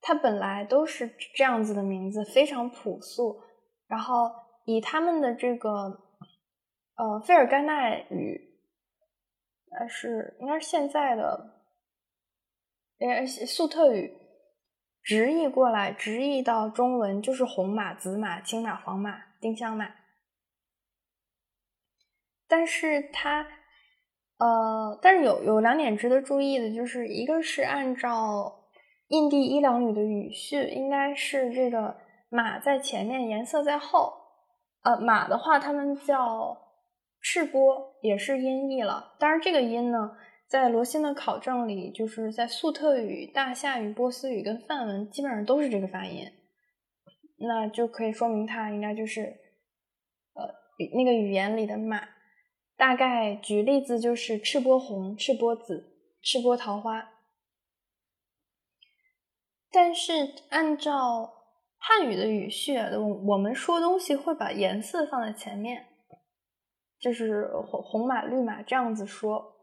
[0.00, 3.40] 它本来都是这样子的名字，非常朴素。
[3.86, 4.28] 然后
[4.64, 5.70] 以他们的这个，
[6.96, 8.58] 呃，费尔干纳语，
[9.78, 11.62] 呃，是应该是现在的，
[12.98, 14.12] 呃，粟特语，
[15.06, 19.88] 直译过来，直译到中文就是红马、紫马、青马、黄马、丁香马。
[22.48, 23.46] 但是它，
[24.38, 28.64] 呃，但是有有两点值得注意的，就是一个是按照
[29.06, 31.96] 印地伊朗语的语序，应该是这个
[32.28, 34.12] 马在前面，颜色在后。
[34.82, 36.56] 呃，马的话，他们叫
[37.20, 39.14] 赤波，也是音译了。
[39.20, 40.16] 当然，这个音呢，
[40.48, 46.30] 在罗新的考证里，就是在粟特语、大夏语、波斯语跟梵文，基本上都是这个发音。
[47.38, 49.22] 那就可以说明它应该就是，
[50.34, 50.54] 呃，
[50.94, 52.08] 那个语言里的马。
[52.76, 57.10] 大概举例子就是赤波红、赤波紫、赤波桃花，
[59.72, 60.12] 但是
[60.50, 61.32] 按照
[61.78, 65.86] 汉语的语序，我我们说东西会把颜色放在前面，
[67.00, 69.55] 就是红红马、绿马这样子说，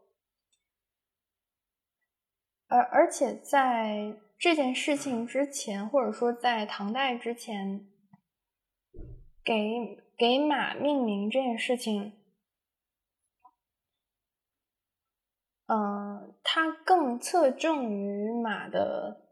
[2.68, 7.86] 而而且在这件事情之前，或者说在唐代之前，
[9.44, 9.54] 给
[10.16, 12.12] 给马命名这件事情。
[15.66, 19.28] 嗯，它更侧重于马的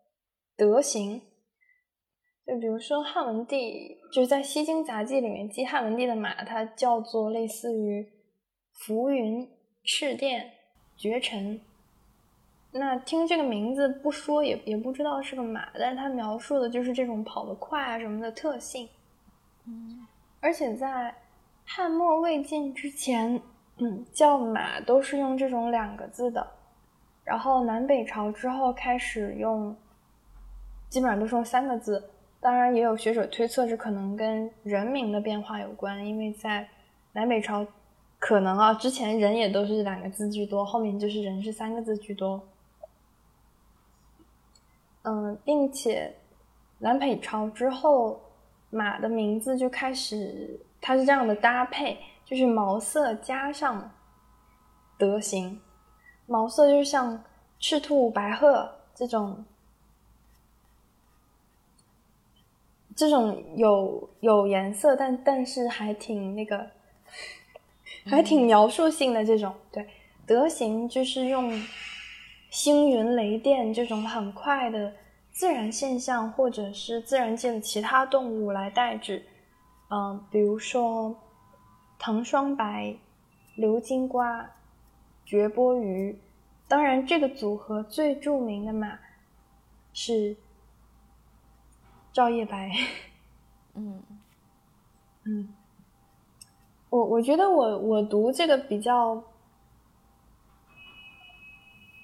[0.56, 1.20] 德行。
[2.46, 8.04] 就比如说汉文帝，就是在《西京杂记》里面记汉文帝的马，它叫做类似于
[8.72, 9.48] 浮云、
[9.84, 10.52] 赤电、
[10.96, 11.60] 绝尘。
[12.72, 18.88] 那听这个名字不说也也不知道是个马，但是它描述的就是这种跑得快啊什么的特性。
[19.66, 20.06] 嗯，
[20.40, 21.14] 而且在
[21.64, 23.40] 汉末魏晋之前。
[23.78, 26.46] 嗯，叫马都是用这种两个字的，
[27.24, 29.74] 然后南北朝之后开始用，
[30.90, 32.10] 基本上都是用三个字。
[32.38, 36.68] 当然，也有学者推测是可能跟人名的变化有关，因为在
[37.14, 37.66] 南北朝，
[38.18, 42.40] 可能啊之前人也都是两个字居多，后面就是人是三个字居多。
[45.02, 46.14] 嗯，并且
[46.78, 48.20] 南北朝之后，
[48.70, 51.98] 马的名字就开始，它是这样的搭配。
[52.24, 53.90] 就是毛色加上
[54.96, 55.60] 德行，
[56.24, 57.22] 毛色就是像
[57.58, 59.44] 赤兔、白鹤这种，
[62.96, 66.70] 这种有有颜色，但但是还挺那个，
[68.06, 69.52] 还挺描述性的这种。
[69.70, 69.86] 对，
[70.24, 71.52] 德行就是用
[72.52, 74.92] 星云雷电这种很快的
[75.32, 79.24] 自然现象，或者是自然界的其他动物来代指。
[79.88, 81.16] 嗯，比如说。
[82.04, 82.96] 藤双白、
[83.54, 84.50] 流金瓜、
[85.24, 86.18] 绝波鱼，
[86.66, 88.98] 当然，这个组合最著名的嘛
[89.92, 90.36] 是
[92.12, 92.72] 照叶白。
[93.74, 94.02] 嗯
[95.22, 95.54] 嗯，
[96.90, 99.22] 我我觉得我我读这个比较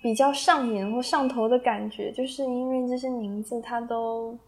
[0.00, 4.38] 比较上瘾或上头的感觉，就是因为这些名字它都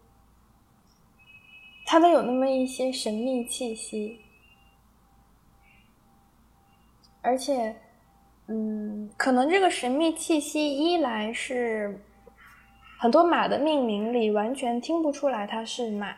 [1.84, 4.20] 它都有那么一些神秘气息。
[7.22, 7.76] 而且，
[8.46, 12.00] 嗯，可能这个神秘气息一来是
[12.98, 16.16] 很多马的命名里完全听不出来它是马，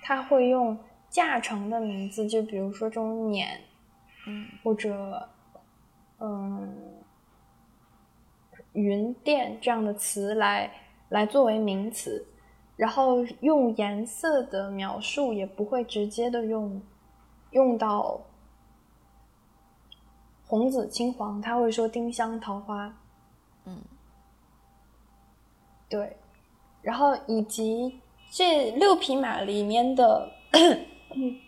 [0.00, 0.78] 它会用
[1.10, 3.46] 驾乘的名字，就比如说这种辇，
[4.26, 5.28] 嗯，或者
[6.20, 6.72] 嗯
[8.72, 10.70] 云电这样的词来
[11.08, 12.26] 来作为名词，
[12.76, 16.80] 然后用颜色的描述也不会直接的用
[17.50, 18.20] 用到。
[20.46, 22.92] 红紫青黄，他会说丁香桃花，
[23.66, 23.80] 嗯，
[25.88, 26.16] 对，
[26.82, 28.00] 然后以及
[28.32, 30.28] 这六匹马里面的，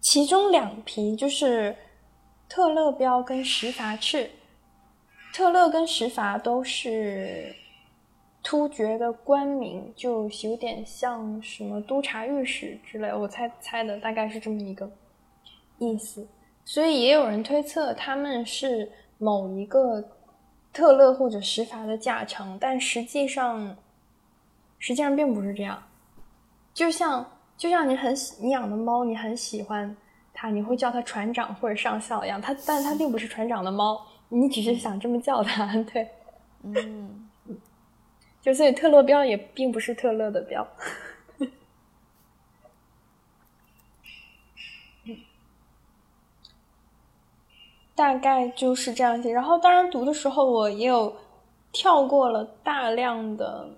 [0.00, 1.76] 其中两匹就是
[2.48, 4.28] 特勒标跟石伐赤，
[5.32, 7.54] 特勒跟石筏都是
[8.42, 14.90] 突厥的官名，就有点像什么督察御史之类，我猜猜的大概是这么一个
[15.78, 16.28] 意思，
[16.64, 20.04] 所以也有人推测他们是某一个
[20.72, 23.76] 特勒或者石筏的驾乘，但实际上
[24.78, 25.82] 实际上并不是这样，
[26.74, 27.24] 就像
[27.56, 29.96] 就像你很喜你养的猫，你很喜欢
[30.34, 34.04] 它，你会叫它船长或者上校一样，它但它并不是船长的猫，
[34.34, 36.08] 你只是想这么叫他， 对，
[36.62, 37.28] 嗯，
[38.40, 40.66] 就所以特勒标也并不是特勒的标。
[47.94, 51.14] 大概就是这样写，然后当然读的时候我也有
[51.70, 53.68] 跳过了大量的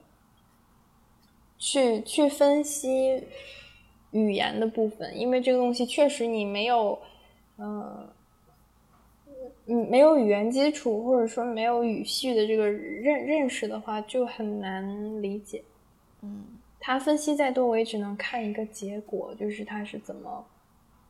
[1.59, 3.26] 去去分析
[4.12, 6.96] 语言的部分，因为这个东西确实你没有，
[7.59, 8.09] 嗯、
[9.67, 15.65] 嗯，没有语言基础或者说没有语序的这个认认识的话，就很难理解。
[16.21, 16.45] 嗯，
[16.79, 20.45] 他分析再多，我也只能看一个结果，就是他是怎么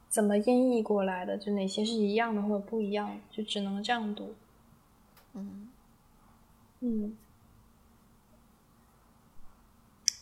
[0.09, 4.35] 怎么音译过来的，就哪些是一样的或者不一样，就只能这样读。
[5.33, 5.69] 嗯，
[6.81, 7.17] 嗯，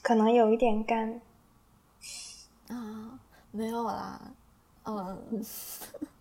[0.00, 1.20] 可能有一点干。
[2.68, 3.20] 啊，
[3.50, 4.32] 没有啦，
[4.84, 5.26] 嗯，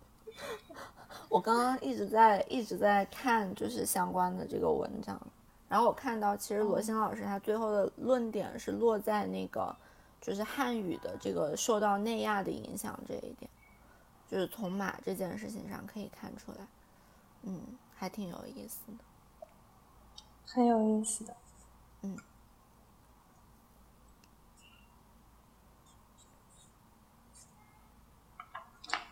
[1.32, 5.18] 我刚刚一直在一直在看就是相关的这个文章，
[5.66, 9.74] 然后我看到其实罗欣老师他最后的论点是落在那个
[10.20, 13.50] 就是汉语的这个受到内亚的影响这一点，
[14.30, 16.58] 就是从马这件事情上可以看出来，
[17.44, 17.62] 嗯，
[17.94, 18.98] 还挺有意思的。
[20.46, 21.34] 很有意思的。
[22.02, 22.18] 嗯。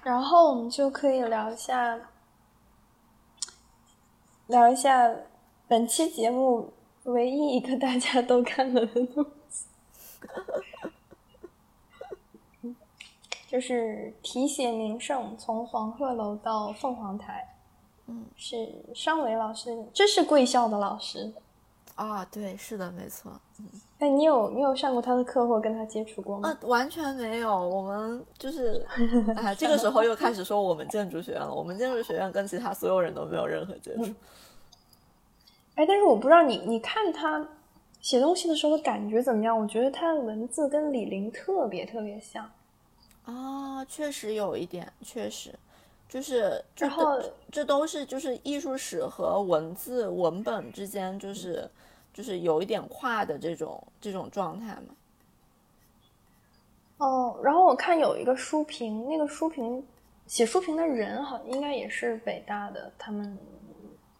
[0.03, 1.99] 然后我们就可以聊一下，
[4.51, 5.09] 聊一下
[5.69, 6.73] 本期节目
[7.05, 9.69] 唯一一个大家都看了的东西，
[13.47, 17.55] 就是题写名胜从黄鹤楼到凤凰台。
[18.07, 21.33] 嗯，是商伟老师，这是贵校的老师。
[22.01, 23.31] 啊，对，是的，没错。
[23.99, 26.49] 哎，你有你有上过他的课或跟他接触过吗？
[26.49, 27.55] 啊，完全没有。
[27.55, 28.83] 我们就是，
[29.37, 31.53] 哎，这个时候又开始说我们建筑学院了。
[31.53, 34.05] 我们建筑学院跟其他所有人都没有任何接触。
[35.75, 37.47] 哎，但是我不知道你你看他
[38.01, 39.59] 写东西的时候的感觉怎么样？
[39.59, 42.51] 我觉得他的文字跟李林特别特别像。
[43.27, 45.55] 啊，确实有一点，确实，
[46.09, 47.21] 就是，然后
[47.53, 51.71] 这都是就是艺术史和文字文本之间，就是
[52.13, 54.95] 就是有一点跨的这种这种状态嘛。
[56.99, 59.83] 哦，然后我看有一个书评，那个书评
[60.27, 63.39] 写书评的人好应该也是北大的，他们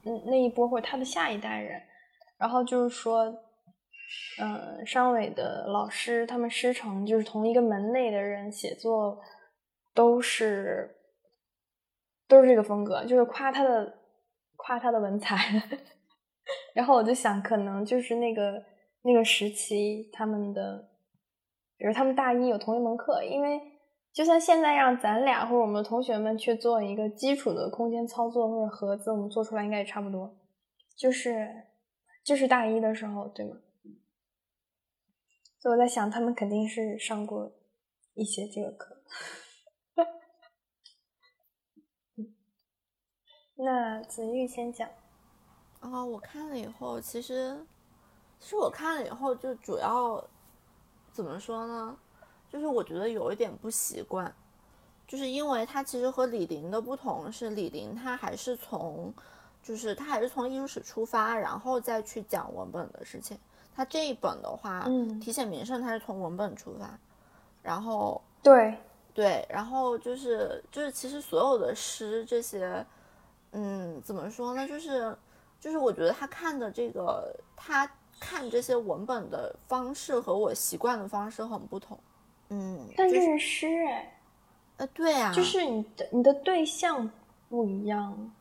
[0.05, 1.78] 嗯那一波或者他的下一代人，
[2.38, 3.24] 然后就是说，
[4.41, 9.20] 嗯，商伟的老师他们师承就是同一个门内的人写作
[9.93, 10.97] 都是
[12.26, 13.99] 都是这个风格，就是夸他的
[14.57, 15.62] 夸他的文采，
[16.74, 18.64] 然后我就想，可能就是那个
[19.03, 20.88] 那个时期他们的。
[21.76, 23.59] 比如他们大一有同一门课，因为
[24.12, 30.36] 就算现在让咱俩或者我们同学们去做一个基础的空间操作或者盒子，我们做出来应该也差不多。
[30.95, 31.68] 就是
[32.22, 33.57] 就是大一的时候，对吗？
[35.59, 37.51] 所以我在想，他们肯定是上过
[38.12, 39.03] 一些这个课。
[43.57, 44.86] 那子玉先讲。
[45.93, 47.57] 啊、我看了以后，其实
[48.38, 50.22] 其实我看了以后，就主要
[51.12, 51.97] 怎么说呢？
[52.49, 54.34] 就是我觉得有一点不习惯，
[55.07, 59.12] 就是因为它其实和李林的不同是，李林他还是从，
[59.62, 63.38] 就是他还是从艺术史出发，然后再去讲文本的事情。
[63.74, 66.99] 他这一本的话，嗯题写名胜他是从文本出发，
[67.62, 68.76] 然后对，
[69.14, 72.84] 对，然后就是就是其实所有的诗这些，
[73.53, 74.66] 嗯，怎么说呢？
[74.66, 75.16] 就是
[75.61, 77.88] 就是我觉得他看的这个他
[78.18, 81.96] 看这些文本的方式和我习惯的方式很不同。
[82.48, 84.16] 嗯，就是但这是诗哎。
[84.78, 87.11] 呃，对啊，就是你的你的对象
[87.50, 88.32] 不一样。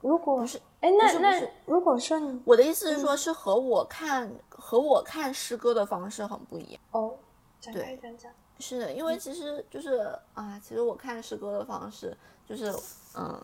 [0.00, 6.80] 如果不是哎，那那如果说你我的意思是说，是和我看和我看诗歌的方式很不一样。
[6.92, 7.14] 哦，
[7.60, 8.32] 展开讲讲。
[8.58, 12.16] 是的，因为其实就是啊，其实我看诗歌的方式
[12.46, 12.72] 就是，
[13.16, 13.40] 嗯，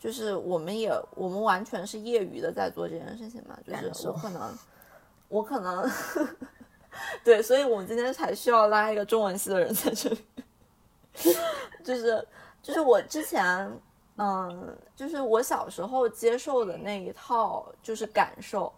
[0.00, 4.58] 就是我们也我们完全是业余的在做这件事情嘛，就是我可能
[5.28, 5.88] 我可能
[7.22, 10.24] 对，所以我们今天才需要拉一个中文系的人在这里，
[11.84, 12.26] 就是
[12.62, 13.70] 就是我之前
[14.16, 18.72] 嗯，就是我小时候接受的那一套就是感受，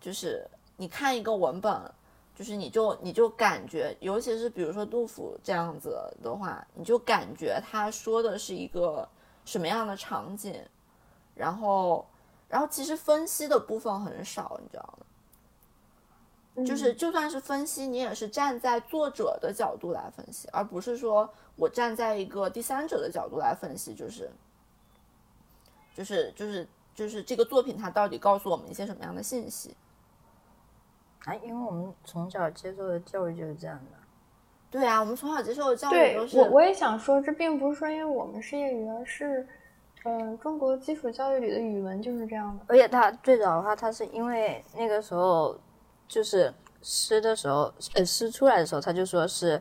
[0.00, 1.80] 就是你看一个文本。
[2.32, 5.90] 就是你就你就感觉，尤其是比如说杜甫这样子
[6.22, 9.06] 的话，你就感觉他说的是一个
[9.44, 10.60] 什么样的场景，
[11.34, 12.06] 然后
[12.48, 15.06] 然后其实分析的部分很少，你知道吗？
[16.66, 24.30] 就是就算是分析，你也是站在作者的角度来分析，而不是说我站在一个第三者的角度来分析，就是
[25.94, 29.74] 就是就是就是这个作品它到底告诉我们一些什么样的信息。
[31.24, 33.99] 啊，因为我们从小接受的教育就是这样的。
[34.70, 39.44] 对啊，我们从小接受的教育都是我我也想说，这并不是说因为我们是业余，而是，
[40.04, 42.64] 嗯、中国基础教育里的语文就是这样的。
[42.68, 45.58] 而且他最早的话，他是因为那个时候
[46.06, 49.60] 就是诗的时候，呃，诗出来的时候，他就说是，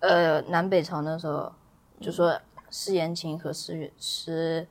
[0.00, 1.52] 呃，南北朝那时候
[2.00, 2.36] 就说
[2.68, 4.66] 诗言情和诗诗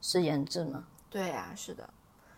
[0.00, 0.84] 诗言志嘛。
[1.10, 1.88] 对呀、是的，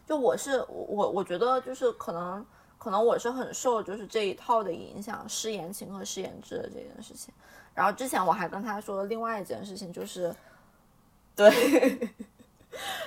[0.07, 2.45] 就我是我，我觉得就是可能
[2.85, 7.33] 可能我是很受就是这一套的影响，诗言情和诗言志的这件事情。
[7.73, 10.33] 然后之前我还跟他说另外一件事情，就是
[11.35, 12.11] 对，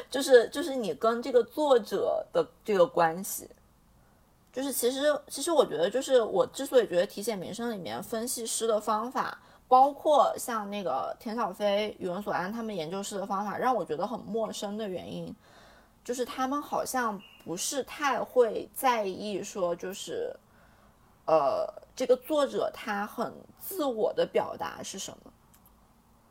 [0.09, 3.47] 就是就是你跟这个作者的这个关系。
[4.51, 15.32] 就是其实其实我觉得，就是我之所以觉得题写民生里面分析诗的方法，包括像那个田小飞、宇文所安他们研究诗的方法，让我觉得很陌生的原因，
[16.03, 20.36] 就是他们好像不是太会在意说，就是
[21.26, 25.32] 呃，这个作者他很自我的表达是什么。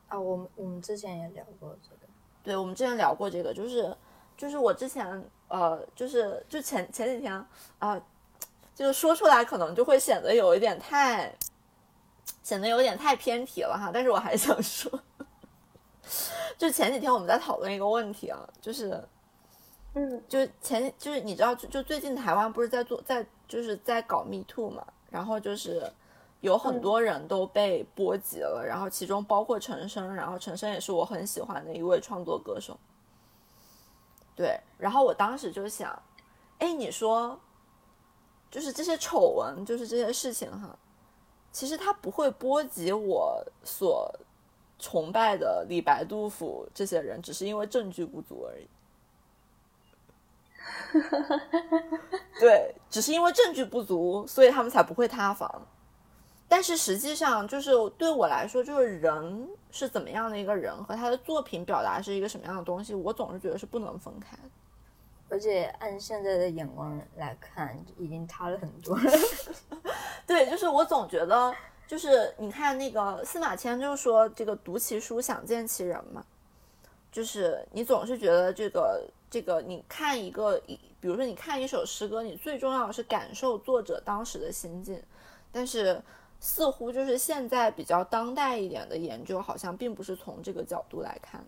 [0.08, 1.96] 啊，我们我们之前也聊过这个。
[2.44, 3.96] 对，我们之前聊过这个，就是
[4.36, 7.48] 就是我之前呃，就是就前前几天啊、
[7.78, 8.02] 呃，
[8.74, 11.34] 就是说出来可能就会显得有一点太
[12.42, 15.00] 显得有点太偏题了哈，但是我还想说，
[16.58, 19.02] 就前几天我们在讨论一个问题啊，就是
[19.98, 25.90] 嗯就是前就是你知道就就最近台湾不是在做在就是在搞 Me Too 嘛，然后就是
[26.42, 32.78] 有很多人都被波及了，然后其中包括陈升，然后陈升也是我很喜欢的一位创作歌手。
[34.36, 36.02] 对，然后我当时就想，
[36.58, 37.40] 哎，你说，
[38.50, 40.78] 就是这些丑闻，就是这些事情哈，
[41.50, 44.14] 其实它不会波及我所
[44.78, 48.68] 崇拜的李白、杜甫这些人，只是因为证据不足而已。
[52.40, 55.66] 对，只是因为证据不足，所以他们才不会塌房。
[56.48, 64.42] 但是实际上，就是对我来说，就是人是怎么样的一个人，和他的作品表达是一个什么样的东西，我总是觉得是不能分开的。
[65.28, 69.12] 而且按现在的眼光来看，已经塌了很多了。
[70.24, 71.52] 对，就是我总觉得，
[71.84, 76.24] 就是你看那个司马迁就说这个读其书想见其人嘛，
[77.10, 79.04] 就是你总是觉得这个
[79.36, 80.58] 这个你看一个，
[80.98, 84.98] 比如说你看一首诗歌，你最重要的是感受作者当时的心境，
[85.52, 86.02] 但是
[86.40, 91.44] 似乎就是现在比较当代一点的研究，好像并不是从这个角度来看。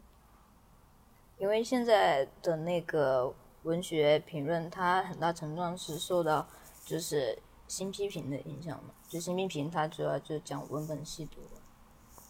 [1.38, 6.46] 因为现在的那个文学评论，它很大程度上是受到
[6.84, 8.90] 就是新批评的影响嘛。
[9.08, 11.40] 就新批评，它主要就是讲文本细读，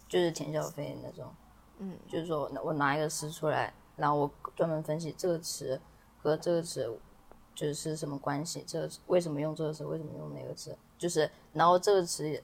[0.07, 1.35] 就是田小飞那种，
[1.79, 5.79] 嗯，就是说我拿一个诗出来，然后我专门分析这个词
[6.17, 6.97] 和这个词
[7.53, 12.41] 就是什么关系，这个词为什么用这个词，为什么用那个词，就是然后这个词，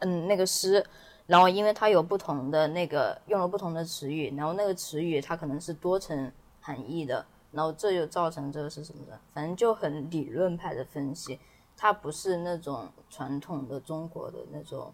[0.00, 0.84] 嗯那个诗。
[1.26, 6.30] 然后因为它有不同的那个用了不同的词语，然后那个词语它可能是多层
[6.60, 11.40] 含义的，然后这就造成这个是什么的，反正就很理论派的分析，
[11.78, 14.92] 它不是那种传统的中国的那种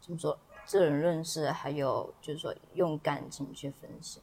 [0.00, 0.38] 怎么说
[0.70, 4.20] 个人认识，还有就是说用感情去分析。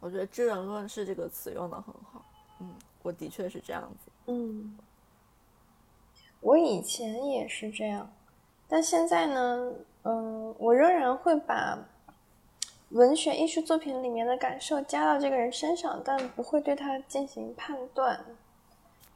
[0.00, 2.24] 我觉得“知人论事”这个词用的很好。
[2.60, 4.10] 嗯，我的确是这样子。
[4.26, 4.78] 嗯，
[6.40, 8.08] 我以前也是这样，
[8.68, 9.72] 但现在呢，
[10.04, 11.78] 嗯，我仍然会把
[12.90, 18.24] 文学艺术作品里面的感受加到这个人身上，但不会对他进行判断。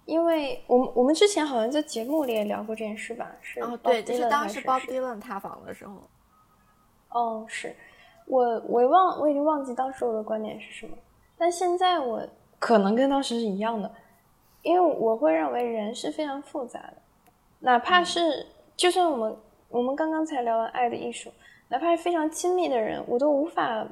[0.05, 3.31] 因为我们我们之前好像在节目里也聊过这件事吧？
[3.41, 6.03] 是哦对，就是当时还是 Bob Dylan 塌房的时候。
[7.11, 7.77] 哦，是
[8.27, 10.97] 我我忘我已经忘记当时我的观点是什么，
[11.37, 12.27] 但现在我
[12.59, 13.91] 可能跟当时是一样的，
[14.63, 16.95] 因为我会认为人是非常复杂的，
[17.61, 18.47] 哪怕是
[18.77, 19.37] 就算我们
[19.69, 21.31] 我们刚刚才聊完《爱的艺术》，
[21.69, 23.87] 哪怕是非常亲密的人，我都无法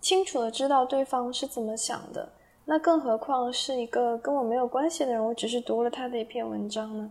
[0.00, 2.32] 清楚的知道对方是怎么想的。
[2.64, 7.10] 那更何况是一个跟我没有关系的人，我只是读了他的一篇文章呢？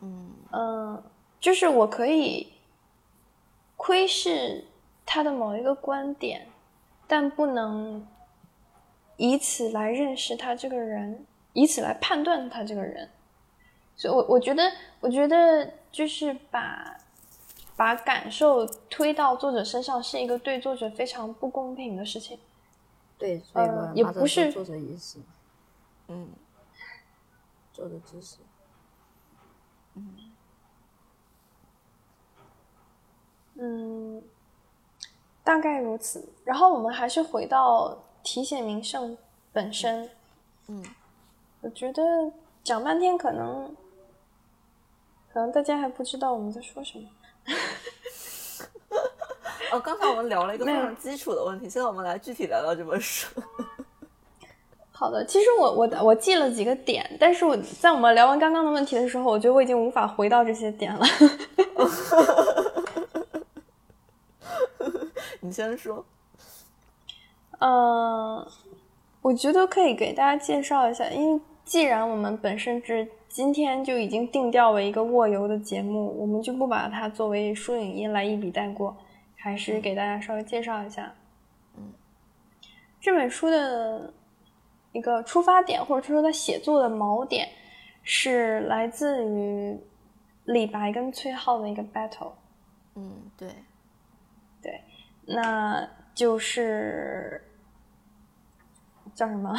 [0.00, 1.02] 嗯嗯，
[1.40, 2.52] 就是我可以
[3.78, 4.66] 窥视
[5.06, 6.46] 他的某一个观点，
[7.06, 8.06] 但不能
[9.16, 11.24] 以此来认识他这个人，
[11.54, 13.08] 以此来判断他这个人。
[13.96, 14.70] 所以我我觉得，
[15.00, 16.98] 我觉得就是把
[17.76, 22.38] 把感受推到作者身上，是一个对作者非常不公平的事情。
[23.16, 25.20] 对，所以也不是作者意思，
[26.08, 26.28] 嗯
[27.72, 28.36] 作者知识。
[29.94, 30.27] 嗯，
[35.44, 36.28] 大概如此。
[36.44, 39.16] 然后我们还是回到提写名胜
[39.52, 40.10] 本身。
[40.68, 40.84] 嗯，
[41.62, 42.02] 我觉得
[42.62, 43.74] 讲半天，可能
[45.32, 47.08] 可能大家还不知道我们在说什么。
[49.72, 53.28] 哦，刚才我们聊了一个非常基础的问题，现在我们来具体聊聊这本书。
[54.90, 61.06] 好的，其实我我我记了几个点，但是我在我们聊完刚刚的问题的时候，我觉得我已经无法回到这些点了。
[65.48, 66.04] 你先说。
[67.58, 68.46] 嗯，
[69.22, 78.94] 我觉得可以给大家介绍一下，因为既然我们本身是今天就已经定调为一个卧游的节目，我们就不把它作为书影音来一笔带过，
[79.36, 81.14] 还是给大家稍微介绍一下。
[81.78, 81.92] 嗯，
[83.00, 84.12] 这本书的
[84.92, 87.48] 一个出发点，或者说他写作的锚点，
[88.02, 89.80] 是来自于
[90.44, 92.32] 李白跟崔颢的一个 battle。
[92.94, 93.48] 嗯，对，
[95.28, 97.42] 那就是
[99.14, 99.54] 叫什么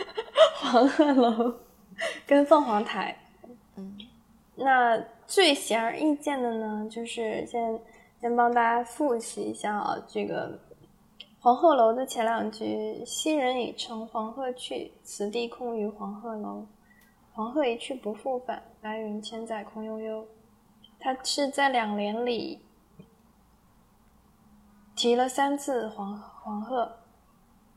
[0.60, 1.54] 黄鹤楼
[2.26, 3.16] 跟凤凰台。
[3.76, 3.96] 嗯
[4.58, 7.80] 那最显而易见的呢，就是先
[8.20, 10.58] 先帮大家复习一下啊，这个
[11.40, 16.66] 黄鹤楼的前两句：“昔人已乘黄鹤去，此地空余黄鹤楼。
[17.32, 20.26] 黄鹤一去不复返，白云千载空悠悠。”
[20.98, 22.65] 它是在两联里
[24.96, 26.90] 提了三次黄黄鹤，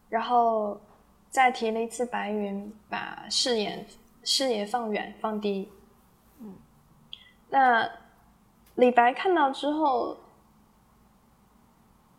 [0.08, 0.80] 然后
[1.30, 3.86] 再提了一次白云，把视野
[4.24, 5.70] 视野放远放低。
[6.40, 6.56] 嗯，
[7.50, 7.88] 那
[8.76, 10.18] 李白看到之后，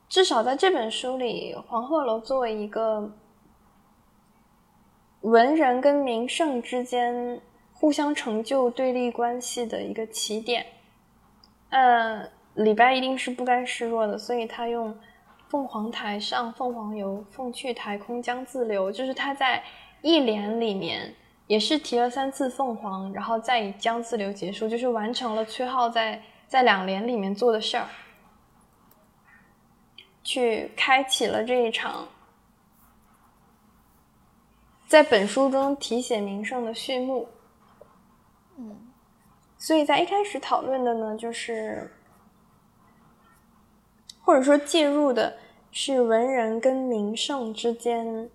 [0.09, 3.11] 至少在这本书里，黄鹤楼作为一个
[5.23, 7.41] 文人跟名胜之间
[7.73, 10.67] 互相成就对立关系的一个起点。
[11.71, 14.97] 嗯，李白一定是不甘示弱的，所以他用
[15.49, 19.63] “凤凰台上凤凰游，凤去台空江自流”，就是他在
[20.03, 21.15] 一联里面
[21.47, 27.87] 也是提了三次凤凰，然后再以江自流结束，就是完成了崔颢在在两联里面做的事儿，
[30.23, 32.09] 去开启了这一场
[34.87, 37.29] 在本书中题写名胜的序幕。
[38.59, 38.89] 嗯
[39.57, 41.95] 所以在一开始讨论的呢，就是
[44.31, 45.37] 或者说介入的
[45.73, 48.31] 是文人跟名胜之间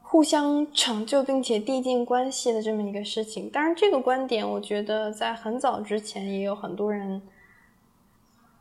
[0.00, 3.50] 互相成就并且递进关系的这么一个事情。
[3.50, 7.20] 当然，这个观点我觉得在很早之前也有很多人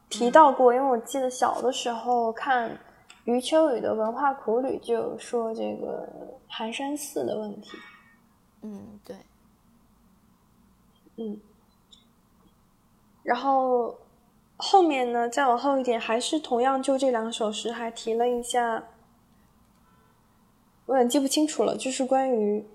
[0.09, 2.79] 提到过，因为我记得小的时候看
[3.25, 6.09] 余秋雨的《文化苦旅》就有说这个
[6.47, 7.77] 寒山寺的问题。
[8.63, 9.15] 嗯，对，
[11.17, 11.39] 嗯，
[13.21, 13.95] 然后
[14.57, 18.85] 后面呢，再往后一点，还是同样就这两首诗，还提了一下，
[20.85, 22.65] 我有点记不清楚了，就是关于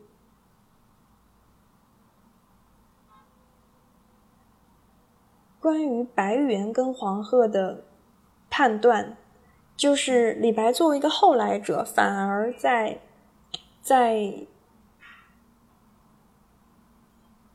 [5.58, 7.84] 关于白猿跟黄鹤的
[8.50, 9.16] 判断，
[9.76, 13.00] 就是李白作为一个后来者，反而在
[13.80, 14.46] 在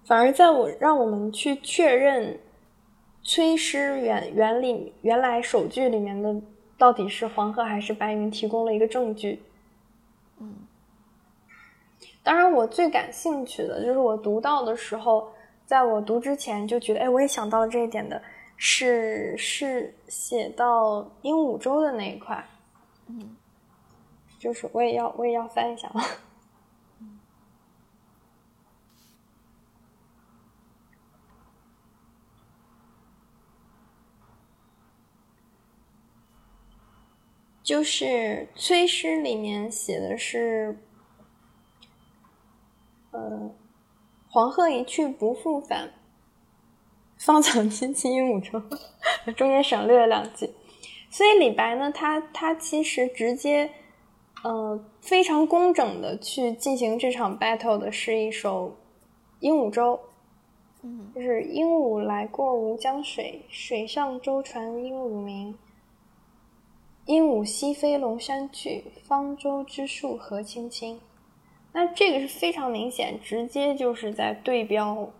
[0.04, 2.40] 反而在我让我们去确认
[3.26, 6.34] 崔师原原里原来首句里面的
[6.78, 9.42] 到底是黄鹤还是白云，提供了一个证据。
[10.40, 10.54] 嗯
[12.24, 15.28] 当然，我最感兴趣的就是我读到的时候，
[15.66, 18.22] 在我读之前就觉得，哎，我也想到了这一点的，
[18.58, 22.44] 是是写到鹦鹉洲的那一块，
[23.08, 23.36] 嗯
[24.40, 26.02] 就是我也要我也要翻一下了。
[37.66, 40.78] 就是崔诗里面写的是，
[43.10, 43.50] 呃，
[44.30, 45.92] 黄鹤一去不复返，
[47.18, 48.62] 芳草萋萋鹦鹉洲，
[49.34, 50.52] 中间省略了两句。
[51.10, 53.72] 所以李白呢，他他其实直接，
[54.44, 58.70] 呃，非常工整的去进行这场 battle 的是一首
[59.40, 59.94] 《鹦鹉洲》，
[60.84, 65.58] 嗯，就是鹦鹉来过吴江水，水上舟船鹦鹉鸣。
[67.06, 71.00] 鹦鹉西飞龙山去，方舟之树何青青。
[71.72, 75.12] 那这个是非常明显，直接就是在对标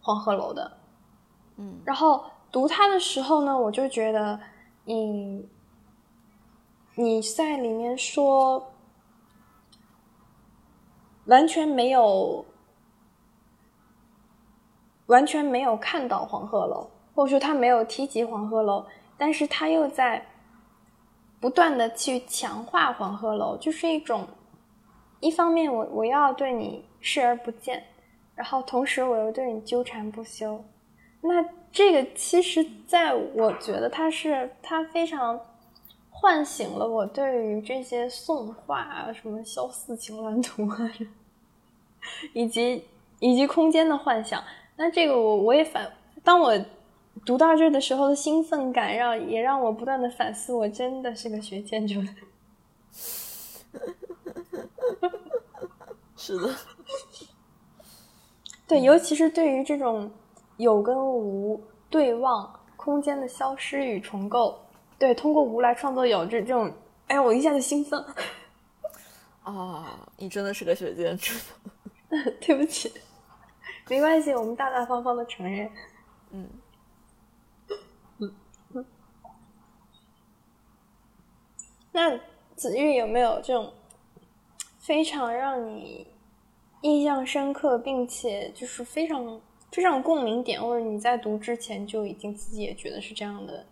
[0.00, 0.78] 黄鹤楼的。
[1.56, 4.40] 嗯，然后读它的时候呢，我就觉得
[4.84, 5.48] 你
[6.96, 8.72] 你在里面说
[11.26, 12.44] 完全没有
[15.06, 18.84] 完全没有看到黄鹤楼，或者说他没有提及黄鹤楼，
[19.18, 20.26] 但是他又在
[21.40, 24.26] 不断的去强化黄鹤楼，就是一种
[25.20, 27.84] 一方面我我要对你视而不见，
[28.34, 30.64] 然后同时我又对你纠缠不休。
[31.20, 35.38] 那这个其实，在我觉得它是它非常
[36.10, 40.90] 唤醒了我对于这些宋画啊，什么《萧四情鸾图》啊，
[42.32, 42.84] 以及
[43.18, 44.42] 以及空间的幻想。
[44.76, 45.90] 那这个我我也反，
[46.22, 46.56] 当我
[47.26, 52.08] 读到这的时候的兴奋感，让也让我不断的反思，我真的是个学建筑的。
[56.16, 56.54] 是的，
[58.66, 60.10] 对，尤其是对于这种
[60.56, 61.60] 有跟无
[61.90, 64.58] 对望、空间的消失与重构，
[64.96, 66.72] 对，通过无来创作有这这种，
[67.08, 68.02] 哎呀，我一下就兴奋，
[69.42, 72.32] 啊，你真的是个学建筑的。
[72.40, 72.92] 对不起，
[73.88, 75.68] 没关系，我们大大方方的承认。
[76.30, 76.48] 嗯，
[81.96, 82.20] 那
[82.54, 83.72] 子玉有没有这种
[84.78, 86.06] 非常让你
[86.82, 89.40] 印象深刻，并且就是非常
[89.72, 93.64] 非常共鸣点，或者你在读之前就已经自己也觉得是这样的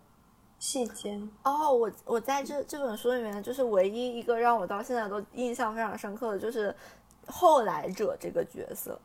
[0.59, 1.21] 细节？
[1.43, 6.75] 哦，我我在这这本书里面，就是唯一一个让我到现在都印象非常深刻的，就是
[7.27, 8.99] 后来者这个角色。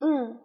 [0.00, 0.36] 嗯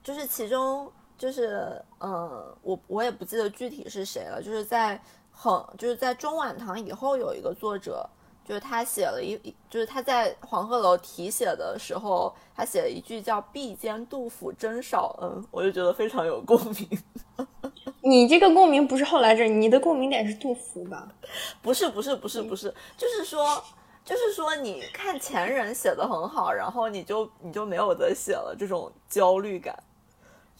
[0.00, 4.98] 就是其中就是呃，我我也不记得具体是谁了，就是在
[5.40, 8.04] 很就是在中晚唐以后有一个作者，
[8.44, 9.38] 就是他写了一
[9.70, 16.88] 就是他在黄鹤楼题写的时候，他写了一句叫“壁间杜甫真少恩”，我就觉得非常有共鸣。
[18.02, 21.06] 你这个共鸣不是后来者，你的共鸣点是杜甫吧？
[21.62, 23.62] 不是不是不是不是，就是说
[24.04, 29.78] 就是说你看前人写的很好，然后你就你就没有得写了这种焦虑感。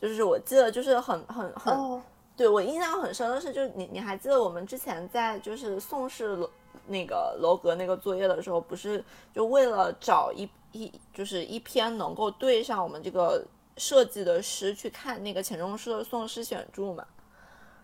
[0.01, 2.01] 就是我记得就是很很很。
[2.39, 6.49] 哦，对我印象很深的是，就是你你还记得我们之前在就是宋氏楼
[6.87, 13.45] 那个楼阁那个作业的时候，不是就为了找一一就是一篇能够对上我们这个
[13.77, 17.05] 设计的诗去看那个钱钟书的《宋诗选注》嘛？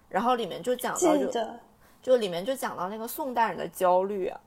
[0.09, 1.61] 然后里面就讲到就得。
[2.03, 4.39] 就里面就讲到那个宋代人的焦虑啊，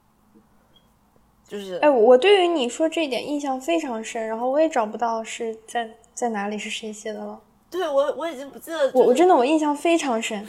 [1.47, 7.41] 就是哎，我对于你说这一点印象非常深，然后我也找不到是在在哪里是谁写的了。
[7.69, 10.45] 对我我已经不记得、就是，我我真的我印象非常深。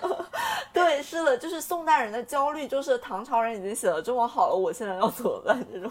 [0.72, 5.66] 对是的，就是宋代人的焦虑，就是唐朝人已经写的这么好了，我现在要怎么办？
[5.72, 5.90] 这种，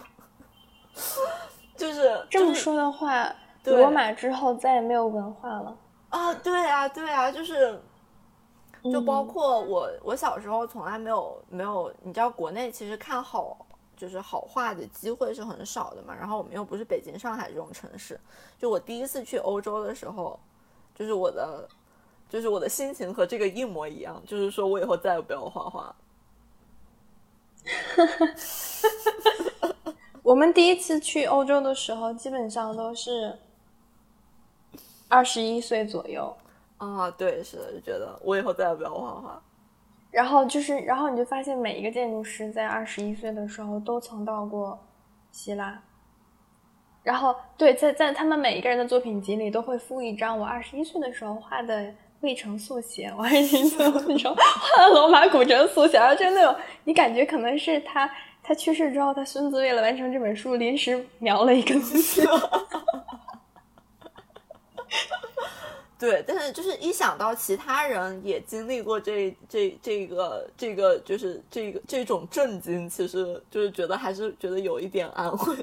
[1.75, 3.31] 就是这么说的话，
[3.63, 5.77] 对罗马之后再也没有文化了。
[6.09, 7.79] 啊，对啊，对啊，就是，
[8.83, 13.57] 就包嗯括我，我小时候从来没有没有，你知道国内其实看好
[13.97, 18.19] 就是好画的机会是很少的嘛，然后我们又不是北京、上海这种城市，
[18.57, 20.39] 就我第一次去欧洲的时候，
[20.95, 21.67] 就是我的，
[22.29, 25.95] 就是我的心情和这个一模一样，就是说我以后再也不要画画。
[30.23, 33.37] 我们第一次去欧洲的时候，基本上都是
[35.07, 36.35] 二十一岁左右，
[36.77, 39.41] 啊，对，是的，就觉得我以后再也不要画画。
[40.11, 44.79] 然后就是，然后你就发现每一个建筑师在二十一岁的时候都曾到过
[45.31, 45.81] 希腊。
[47.05, 58.09] 然后，对，在在他们每一个人的作品集里都会附一张我二十一岁的时候画的未成速写，我二十一岁的时候画的罗马古城速写，然后就那种你感觉可能是他
[58.41, 62.23] 他去世之后，他孙子为了完成这本书临时描了一个东西。
[65.99, 75.55] 对，但是就是一想到其他人也经历过这这这个这个就是这个这种震惊，其实就是觉得还是觉得有一点安慰。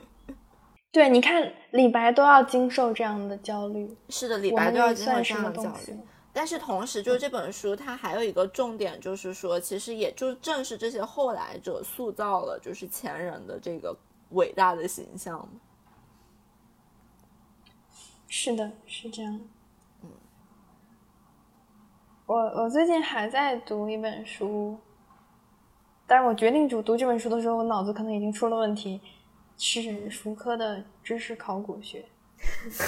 [0.92, 5.98] 对，你看李白都要经受这样的焦虑，是的，李白都要经受这样的焦虑。？
[6.34, 13.96] 但是同时，就是这本书它还有一个重点，就是说，其实也就正是这些后来者塑造了就是前人的这个
[14.30, 15.48] 伟大的形象。
[18.28, 19.40] 是的，是这样。
[20.02, 20.10] 嗯，
[22.26, 24.78] 我我最近还在读一本书，
[26.06, 29.00] 但是我决定读读这本书的时候，我脑子可能已经出了问题，
[29.58, 32.04] 是福柯的知识考古学。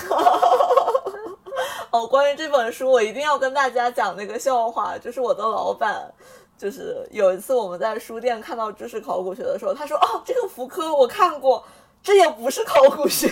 [1.90, 6.12] 哦，关于这本书，我一定要跟大家讲那个笑话，就是我的老板，
[6.58, 11.64] 就是有一次我们在书店看到知识考古学的时候，他说：“哦，这个福柯我看过，
[12.02, 13.30] 这也不是考古学。”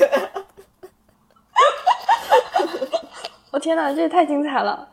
[3.50, 4.88] 我天哪，这也太精彩了！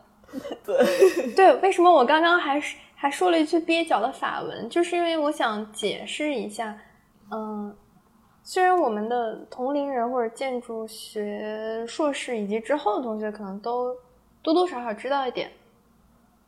[0.66, 2.60] 对对，为什么我刚刚还
[2.96, 4.68] 还说了一句蹩脚的法文？
[4.68, 6.76] 就是因为我想解释一下，
[7.30, 7.78] 嗯。
[8.50, 13.96] 虽然我们的同龄人或者建筑学硕士以及之后的同学可能都
[14.42, 15.52] 多多少少知道一点，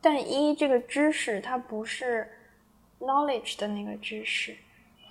[0.02, 2.28] 但一这个知识它不是
[3.00, 4.58] knowledge 的那个知识，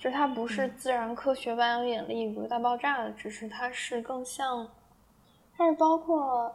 [0.01, 4.67] 就它不是自然科学万有引力、宇宙大爆炸的知识，它是更像，
[5.55, 6.53] 它是包括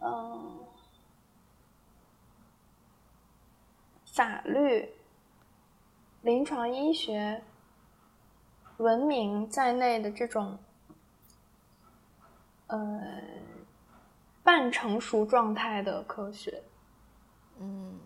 [0.00, 0.58] 嗯
[4.06, 4.88] 法律、
[6.22, 7.42] 临床医学。
[8.78, 10.58] 文明在内的这种，
[12.66, 13.22] 呃，
[14.42, 16.62] 半成熟状态的科学，
[17.58, 17.98] 嗯，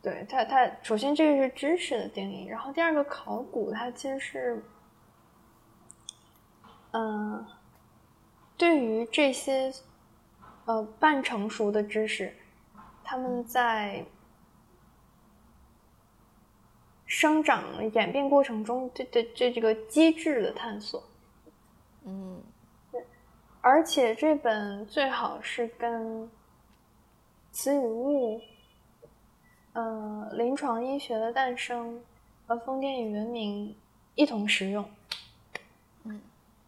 [0.00, 4.64] 对它，它首先这个是知识的定义，然后第二个考古，它其实是，
[6.92, 7.44] 嗯，
[8.56, 9.72] 对于这些
[10.66, 12.34] 呃半成熟的知识，
[13.02, 14.04] 他们在。
[17.12, 21.02] 生长演变过程中，对对对这个机制的探索，
[22.04, 22.40] 嗯，
[22.92, 23.04] 对，
[23.60, 26.30] 而且这本最好是跟
[27.50, 28.40] 词语物、
[29.72, 32.00] 呃，临床医学的诞生
[32.46, 33.74] 和封建与文明
[34.14, 34.88] 一同使用，
[36.04, 36.20] 嗯，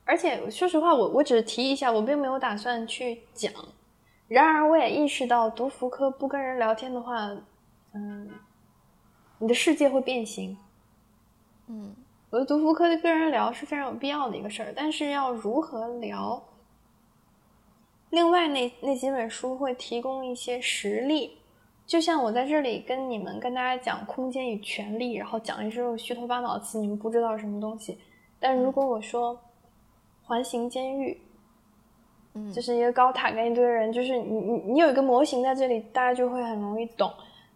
[0.04, 3.52] 而且说实话，我我只是提一下，我并没有打算去讲。
[4.26, 7.30] 然而，我也意识到读福柯不跟人聊天的话，
[7.94, 8.28] 嗯。
[9.42, 10.56] 你的世界会变形。
[11.66, 11.96] 嗯，
[12.30, 16.40] 我觉得读福柯的跟人聊是非常有必要的一个事儿，但是要如何聊？
[18.10, 21.38] 另外，那那几本书会提供一些实例，
[21.84, 27.98] 就像我在这里跟你们跟大家讲空间与权力，然后讲一些虚头巴脑词，你们不知道什么东西。
[28.38, 29.36] 但如果我说
[30.22, 31.20] 环形监狱，
[32.34, 37.12] 嗯，就是一个高塔跟一堆人，就是你你你有一个模型在这里，大家就会很容易懂。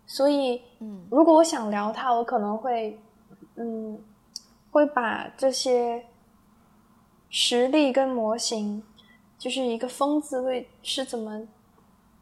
[0.08, 2.96] 所以，嗯，如果我想聊它，我可能会，
[3.56, 3.98] 嗯，
[4.70, 6.06] 会把这些
[7.28, 8.80] 实例跟模型，
[9.36, 11.42] 就是一个疯子为是怎么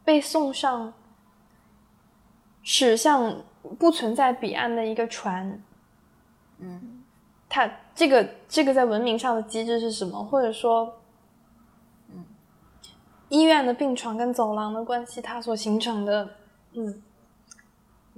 [0.03, 0.91] 被送上
[2.63, 3.43] 驶向
[3.77, 5.63] 不存在彼岸的一个船，
[6.57, 7.03] 嗯，
[7.47, 10.23] 他这个这个在文明上的机制是什么？
[10.23, 10.91] 或者说，
[12.09, 12.25] 嗯，
[13.29, 16.27] 医院的病床跟走廊的关系，它所形成的，
[16.73, 17.03] 嗯。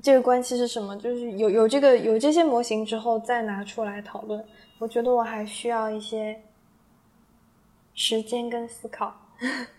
[0.08, 0.96] 这个关系是什么？
[0.96, 4.42] 就是有有这个有这些模型之后再拿出来讨论。
[4.80, 6.42] 我觉得我还需要一些
[7.94, 9.14] 时间跟思考。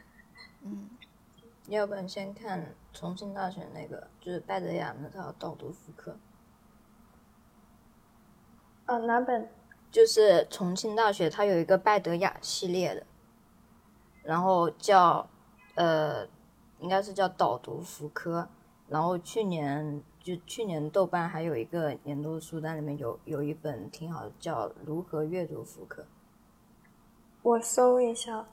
[0.62, 0.90] 嗯，
[1.68, 6.14] 要不然先看重庆大学那个，就是拜德雅那套导读复刻。
[8.84, 9.48] 啊，哪本？
[9.90, 13.02] 就是重庆大学，它有一个拜德雅系列的，
[14.22, 15.26] 然后叫
[15.74, 16.26] 呃，
[16.80, 18.46] 应该是叫导读福科。
[18.88, 26.02] 然后去年就去年豆瓣还有一个年度书单里面有有一本挺好的，叫《如何阅读福柯》。
[27.40, 28.44] 我搜一下。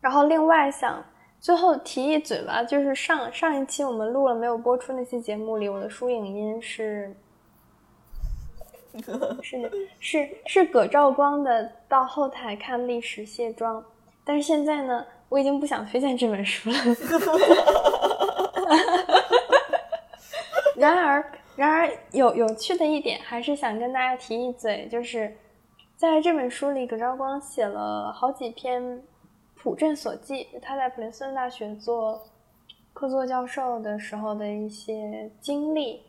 [0.00, 1.00] 然后另外想
[1.38, 7.14] 最后提一嘴吧，就是上上一期我们录了没有播出那期节目里，我的书影音是
[9.40, 9.70] 是
[10.00, 13.80] 是是葛兆光的《到后台看历史卸妆》，
[14.24, 16.76] 但是现在呢，我已经不想推荐这本书了。
[20.82, 21.24] 然而，
[21.54, 25.32] 然而有有趣的一点，还是想跟大家提一嘴，就是
[25.94, 29.00] 在这本书里，葛兆光写了好几篇
[29.54, 32.20] 普镇所记，他在普林斯顿大学做
[32.92, 36.02] 客座教授的时候的一些经历。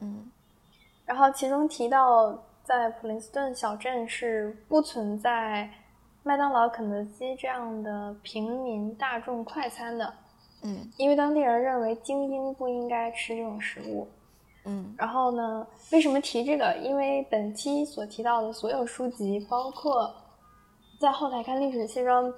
[0.00, 0.30] 嗯，
[1.04, 5.68] 然后其中提到，在普林斯顿小镇是不存在
[6.22, 10.14] 麦当劳、肯德基这样的平民大众快餐的。
[10.62, 14.08] 嗯，因为当地人认为精英不应该吃这种食物。
[14.64, 16.76] 嗯，然后呢，为什么提这个？
[16.78, 20.14] 因为本期所提到的所有书籍，包括
[20.98, 22.32] 在后台看历史卸妆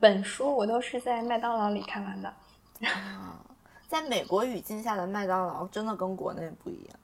[0.00, 2.28] 本书，我都是在麦当劳里看完的。
[2.88, 3.44] 啊，
[3.86, 6.98] 在美国语境下的麦当劳真的跟国内不一样。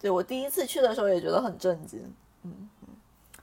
[0.00, 2.00] 对我第一次去的时候也觉得很震惊。
[2.42, 2.88] 嗯嗯，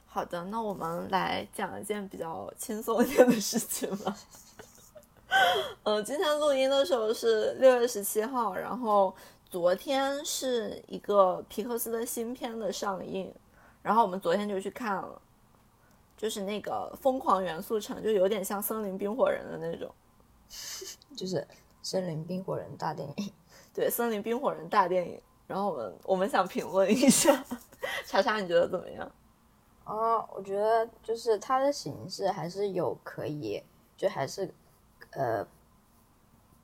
[0.08, 4.14] 好的，那我们来讲一件比较轻松一点的事情吧。
[5.84, 9.16] 嗯， 今天录音的时候是六月十七号，然后
[9.50, 13.34] 昨天是一个皮克斯的新片的上映，
[13.82, 15.22] 然后我们昨天就去看了，
[16.18, 19.90] 就是那个《疯狂元素城》，就有点像《森林冰火人》的那种。
[21.16, 21.48] 就是
[21.84, 23.34] 森林冰火人大电影。
[23.74, 25.22] 对，《森林冰火人》大电影。
[25.46, 27.44] 然后我们我们想评论一下，
[28.06, 29.12] 查查你觉得怎么样？
[29.84, 33.64] 啊，我觉得就是它的形式还是有可以，
[33.98, 34.54] 就还是，
[35.12, 35.46] 呃，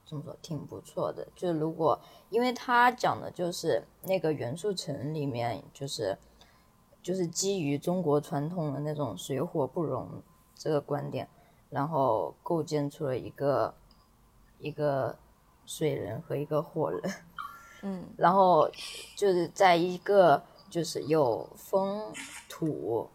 [0.05, 1.27] 怎么说，挺不错的。
[1.35, 6.17] 就如果，因为他讲的就是那个元素城里面，就是
[7.01, 10.21] 就是基于中国传统的那种水火不容
[10.55, 11.27] 这个观点，
[11.69, 13.73] 然后构建出了一个
[14.59, 15.17] 一个
[15.65, 17.01] 水人和一个火人，
[17.81, 18.69] 嗯，然后
[19.15, 22.13] 就是在一个就是有风
[22.47, 23.09] 土。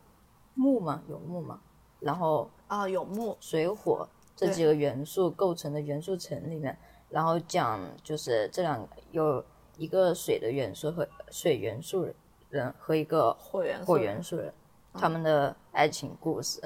[0.55, 1.61] 木嘛，有木嘛，
[2.01, 4.07] 然后啊有木水火
[4.41, 6.79] 这几个元素构成的元素层里面，
[7.11, 9.45] 然后讲就是这两有
[9.77, 12.09] 一个水的元素和水元素
[12.49, 14.51] 人和一个火元火元素人，
[14.95, 16.59] 他们的爱情故事，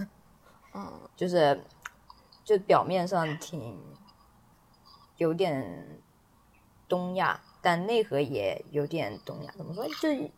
[0.73, 1.61] 嗯， 就是
[2.45, 3.77] 就表面上挺
[5.17, 6.01] 有点
[6.89, 9.85] 东亚，但内核也有点东亚，怎么说？
[9.89, 10.31] 就。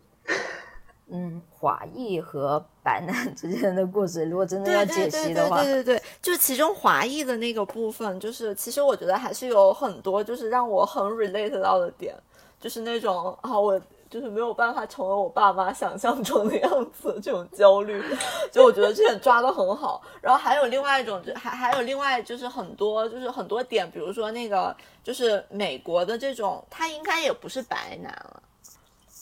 [1.09, 12.15] 嗯，华裔和白男 之间的故事，如果真的要解析的话，对对对，就其中华裔的那个部分，就是其实我觉得还是有很多，就是让我很 relate 到的点，
[12.61, 13.81] 就是那种啊，我
[14.11, 18.03] 就是没有办法成为我爸妈想象中的样子，这种焦虑，
[18.51, 20.03] 就我觉得这点抓的很好。
[20.21, 28.43] 然后还有另外一种，就还还有另外就是很多，就是很多点，比如说那个就是美国的这种，他应该也不是白男了。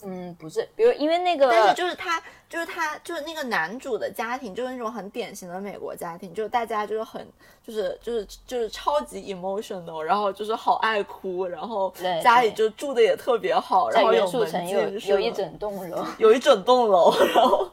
[0.02, 7.26] 嗯，不是，比如因为那个，但是就是他，就是他，就是那个男主的家庭，就是那种很典型的美国家庭，就是大家就是很，
[7.64, 17.70] 就是就是就是超级 emotional，然后就是好爱哭，然后家里就住的也特别好，然后有门禁，有有一整栋楼，有一整栋楼，然后。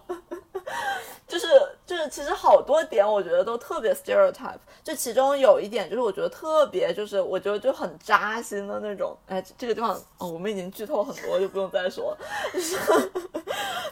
[2.09, 4.57] 其实好多点我觉得都特别 stereotype。
[4.83, 9.15] 就其中有一点，就是我觉得特别，就是我觉得就很扎心的那种。
[9.27, 12.17] 哎，这个地方哦，我们已经剧透很多，就不用再说。
[12.53, 12.77] 就 是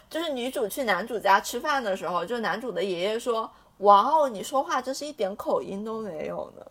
[0.10, 3.50] 就是女主去男主家吃饭的时候，就男主的爷爷说
[3.80, 6.66] ：“哇哦，你说话真是一点口音都没有呢。”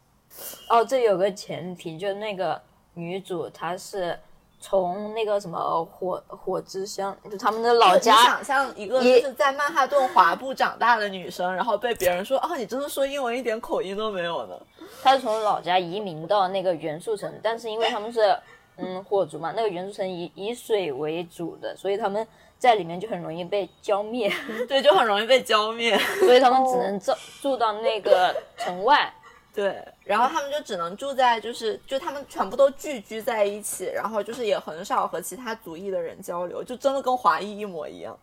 [0.70, 2.60] 哦，这有个前提，就那个
[2.94, 4.18] 女主她是。
[4.60, 8.12] 从那个什么火火之乡，就他们的老家。
[8.24, 14.54] 想象一个就是在曼哈顿华埠长大的女生，然后被别人说啊，你真的说英文一点口音都没有呢。
[15.02, 18.36] 她是从老家移民到那个元素城，但是因为他们是
[18.78, 22.26] 嗯火族嘛，那个元素城以以水为主的，所以他们
[22.58, 24.32] 在里面就很容易被浇灭。
[24.68, 29.12] 对，就很容易被浇灭， 所以他们只能住住到那个城外。
[29.58, 38.16] 对，然后他们就只能住在，就是就他们全部都聚居在一起，然后就是也很少和其他族裔的人交流，就真的跟华裔一模一样。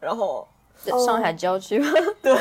[0.00, 0.48] 然后
[1.06, 1.78] 上海郊区，
[2.22, 2.34] 对，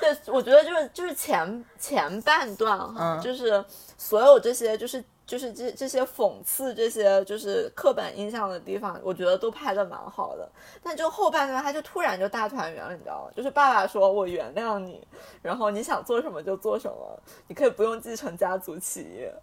[0.00, 3.62] 对，我觉得就是就是前前半段哈，就是
[3.98, 5.04] 所有这些就是。
[5.26, 10.46] 就是这这些讽刺这些就是刻板印象的地方，我觉得都拍的蛮好的。
[10.82, 13.32] 但就后半段，他就突然就大团圆了，你知道吗？
[13.34, 15.06] 就是爸爸说我原谅你，
[15.40, 19.34] 然后你想做什么就做什么，你可以不用继承家族企业，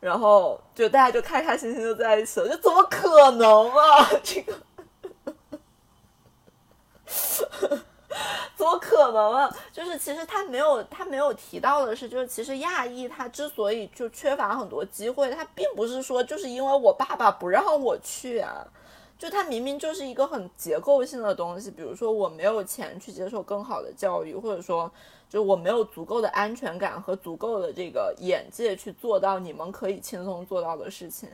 [0.00, 2.48] 然后就大家就开开心心的在一起了。
[2.48, 4.08] 就怎么可能啊？
[4.22, 4.54] 这个。
[8.56, 9.56] 怎么可能啊？
[9.72, 18.66] 就是其实他没有他没有提到的是，就是其实亚裔他之所以就缺乏很多机会，他并不是说就是因为我爸爸不让我去啊，
[19.18, 24.90] 就他明明就是一个很结构性的东西，比如说我没有钱去接受更好的教育，或者说
[25.28, 31.28] 就我没有足够的安全感和足够的这个眼界去做到你们可以轻松做到的事情。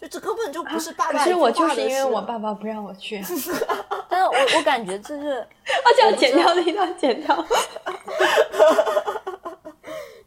[0.00, 1.22] 就 这根本就不是爸爸。
[1.24, 3.22] 其实我就是因为我爸爸不让我去。
[4.08, 7.44] 但是我我感觉这是， 他这样剪掉的一段剪掉。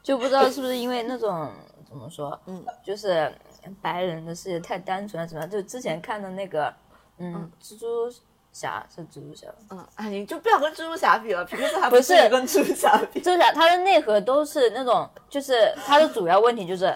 [0.02, 1.50] 就不知道是不是因为那种
[1.88, 3.34] 怎么说，嗯，就是
[3.82, 5.50] 白人的世界太单纯了，怎么样？
[5.50, 6.74] 就之前看的那个，
[7.20, 7.86] 嗯，蜘蛛
[8.52, 13.22] 侠是蜘蛛侠，嗯，哎，你就不要跟蜘蛛侠比了，平时还不是跟蜘蛛侠比。
[13.22, 16.94] 蜘蛛侠它的内核都是那种，就是它的主要问题就是。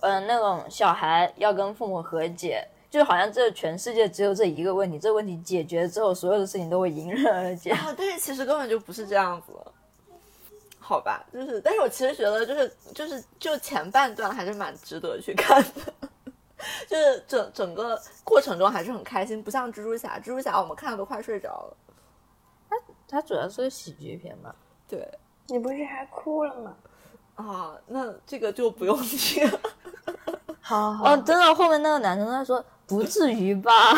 [0.00, 7.76] 嗯，那种小孩要跟父母和解，就好像这全世界只有这一个问题，这个问题解决之后，所有的事情都会迎刃而解。
[7.96, 9.52] 但是其实根本就不是这样子，
[10.78, 11.24] 好吧？
[11.32, 15.92] 就是，但是我其实觉得，就是就是就前半段还是蛮值得去看的，
[16.88, 21.76] 就是整整个过程中还是很开心，不像蜘蛛侠，蜘蛛侠我们看的都快睡着了。
[23.10, 24.54] 它主要是个喜剧片嘛？
[24.86, 25.06] 对
[25.46, 26.76] 你不是还哭了吗？
[27.38, 29.48] 啊，那这个就不用听。
[30.60, 33.72] 好好哦，真的，后面那个男生他说不至于吧？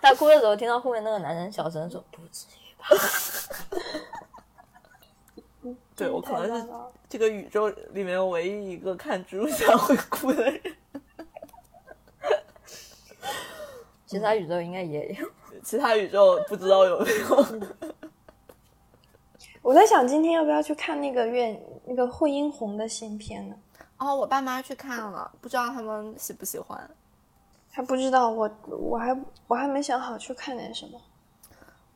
[0.00, 2.86] 他哭的时候听到后面那个男生小声说不至于吧？
[5.94, 6.66] 对我可能是
[7.08, 10.60] 这个宇宙里面唯一一个看蜘蛛侠会哭的人。
[14.06, 15.28] 其他宇宙应该也有。
[15.62, 17.46] 其他宇宙不知道有没有。
[19.62, 23.54] 我在想今天要不要去看那个院那个惠英红的新片呢？
[23.98, 26.90] 哦，我爸妈去看了，不知道他们喜不喜欢。
[27.70, 29.16] 还不知道，我我还
[29.46, 31.00] 我还没想好去看点什么。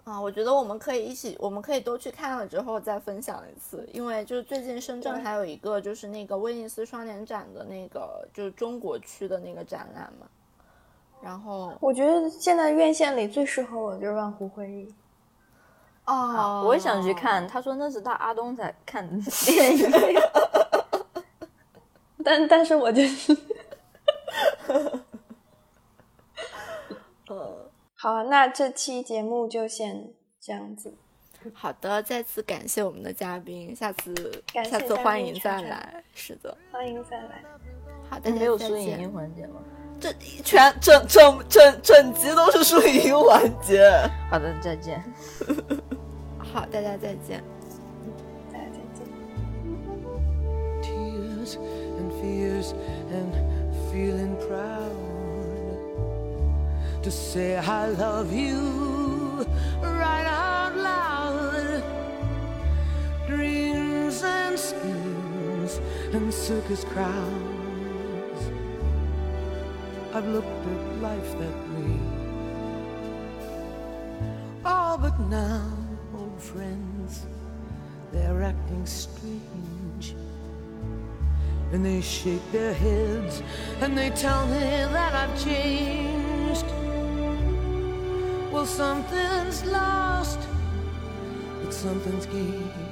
[0.04, 10.28] 啊，我觉得我们可以一起，我们可以都去看了之后再分享一次，因为就是最近深圳还有一个就是那个威尼斯双年展的那个就是中国区的那个展览嘛，
[11.20, 14.94] 然后我觉得现在院线里最适合我的就是万湖会议。
[16.06, 19.90] 哦我也想去看，他说那是他阿东在看的电影。
[22.24, 23.36] 但但是我就是，
[27.28, 30.94] 呃，好，那这期节目就先这样子。
[31.54, 37.44] 好的，再次感谢我们的嘉宾，下次下次欢迎再来，是的，欢迎再来。
[38.10, 39.60] 好，大家没有输赢音环节吗？
[40.00, 40.12] 这
[40.44, 43.90] 全整整整整集都是输赢环节。
[44.28, 45.02] 好的，再见。
[46.55, 47.43] 好，大家再见。
[48.51, 49.05] 大家再见。
[50.81, 51.57] tears
[51.97, 52.73] and fears
[53.11, 53.33] and
[53.91, 54.95] feeling proud
[57.03, 59.45] to say I love you
[59.81, 61.83] right out loud.
[63.27, 65.79] Dreams and schemes
[66.13, 68.51] and circus crowds.
[70.13, 71.99] I've looked at life that way.
[74.65, 75.84] Oh, but now, old
[76.56, 77.26] friends,
[78.12, 80.14] they're acting strange.
[81.72, 83.42] And they shake their heads
[83.80, 86.64] and they tell me that I've changed.
[88.52, 90.38] Well, something's lost,
[91.62, 92.85] but something's gained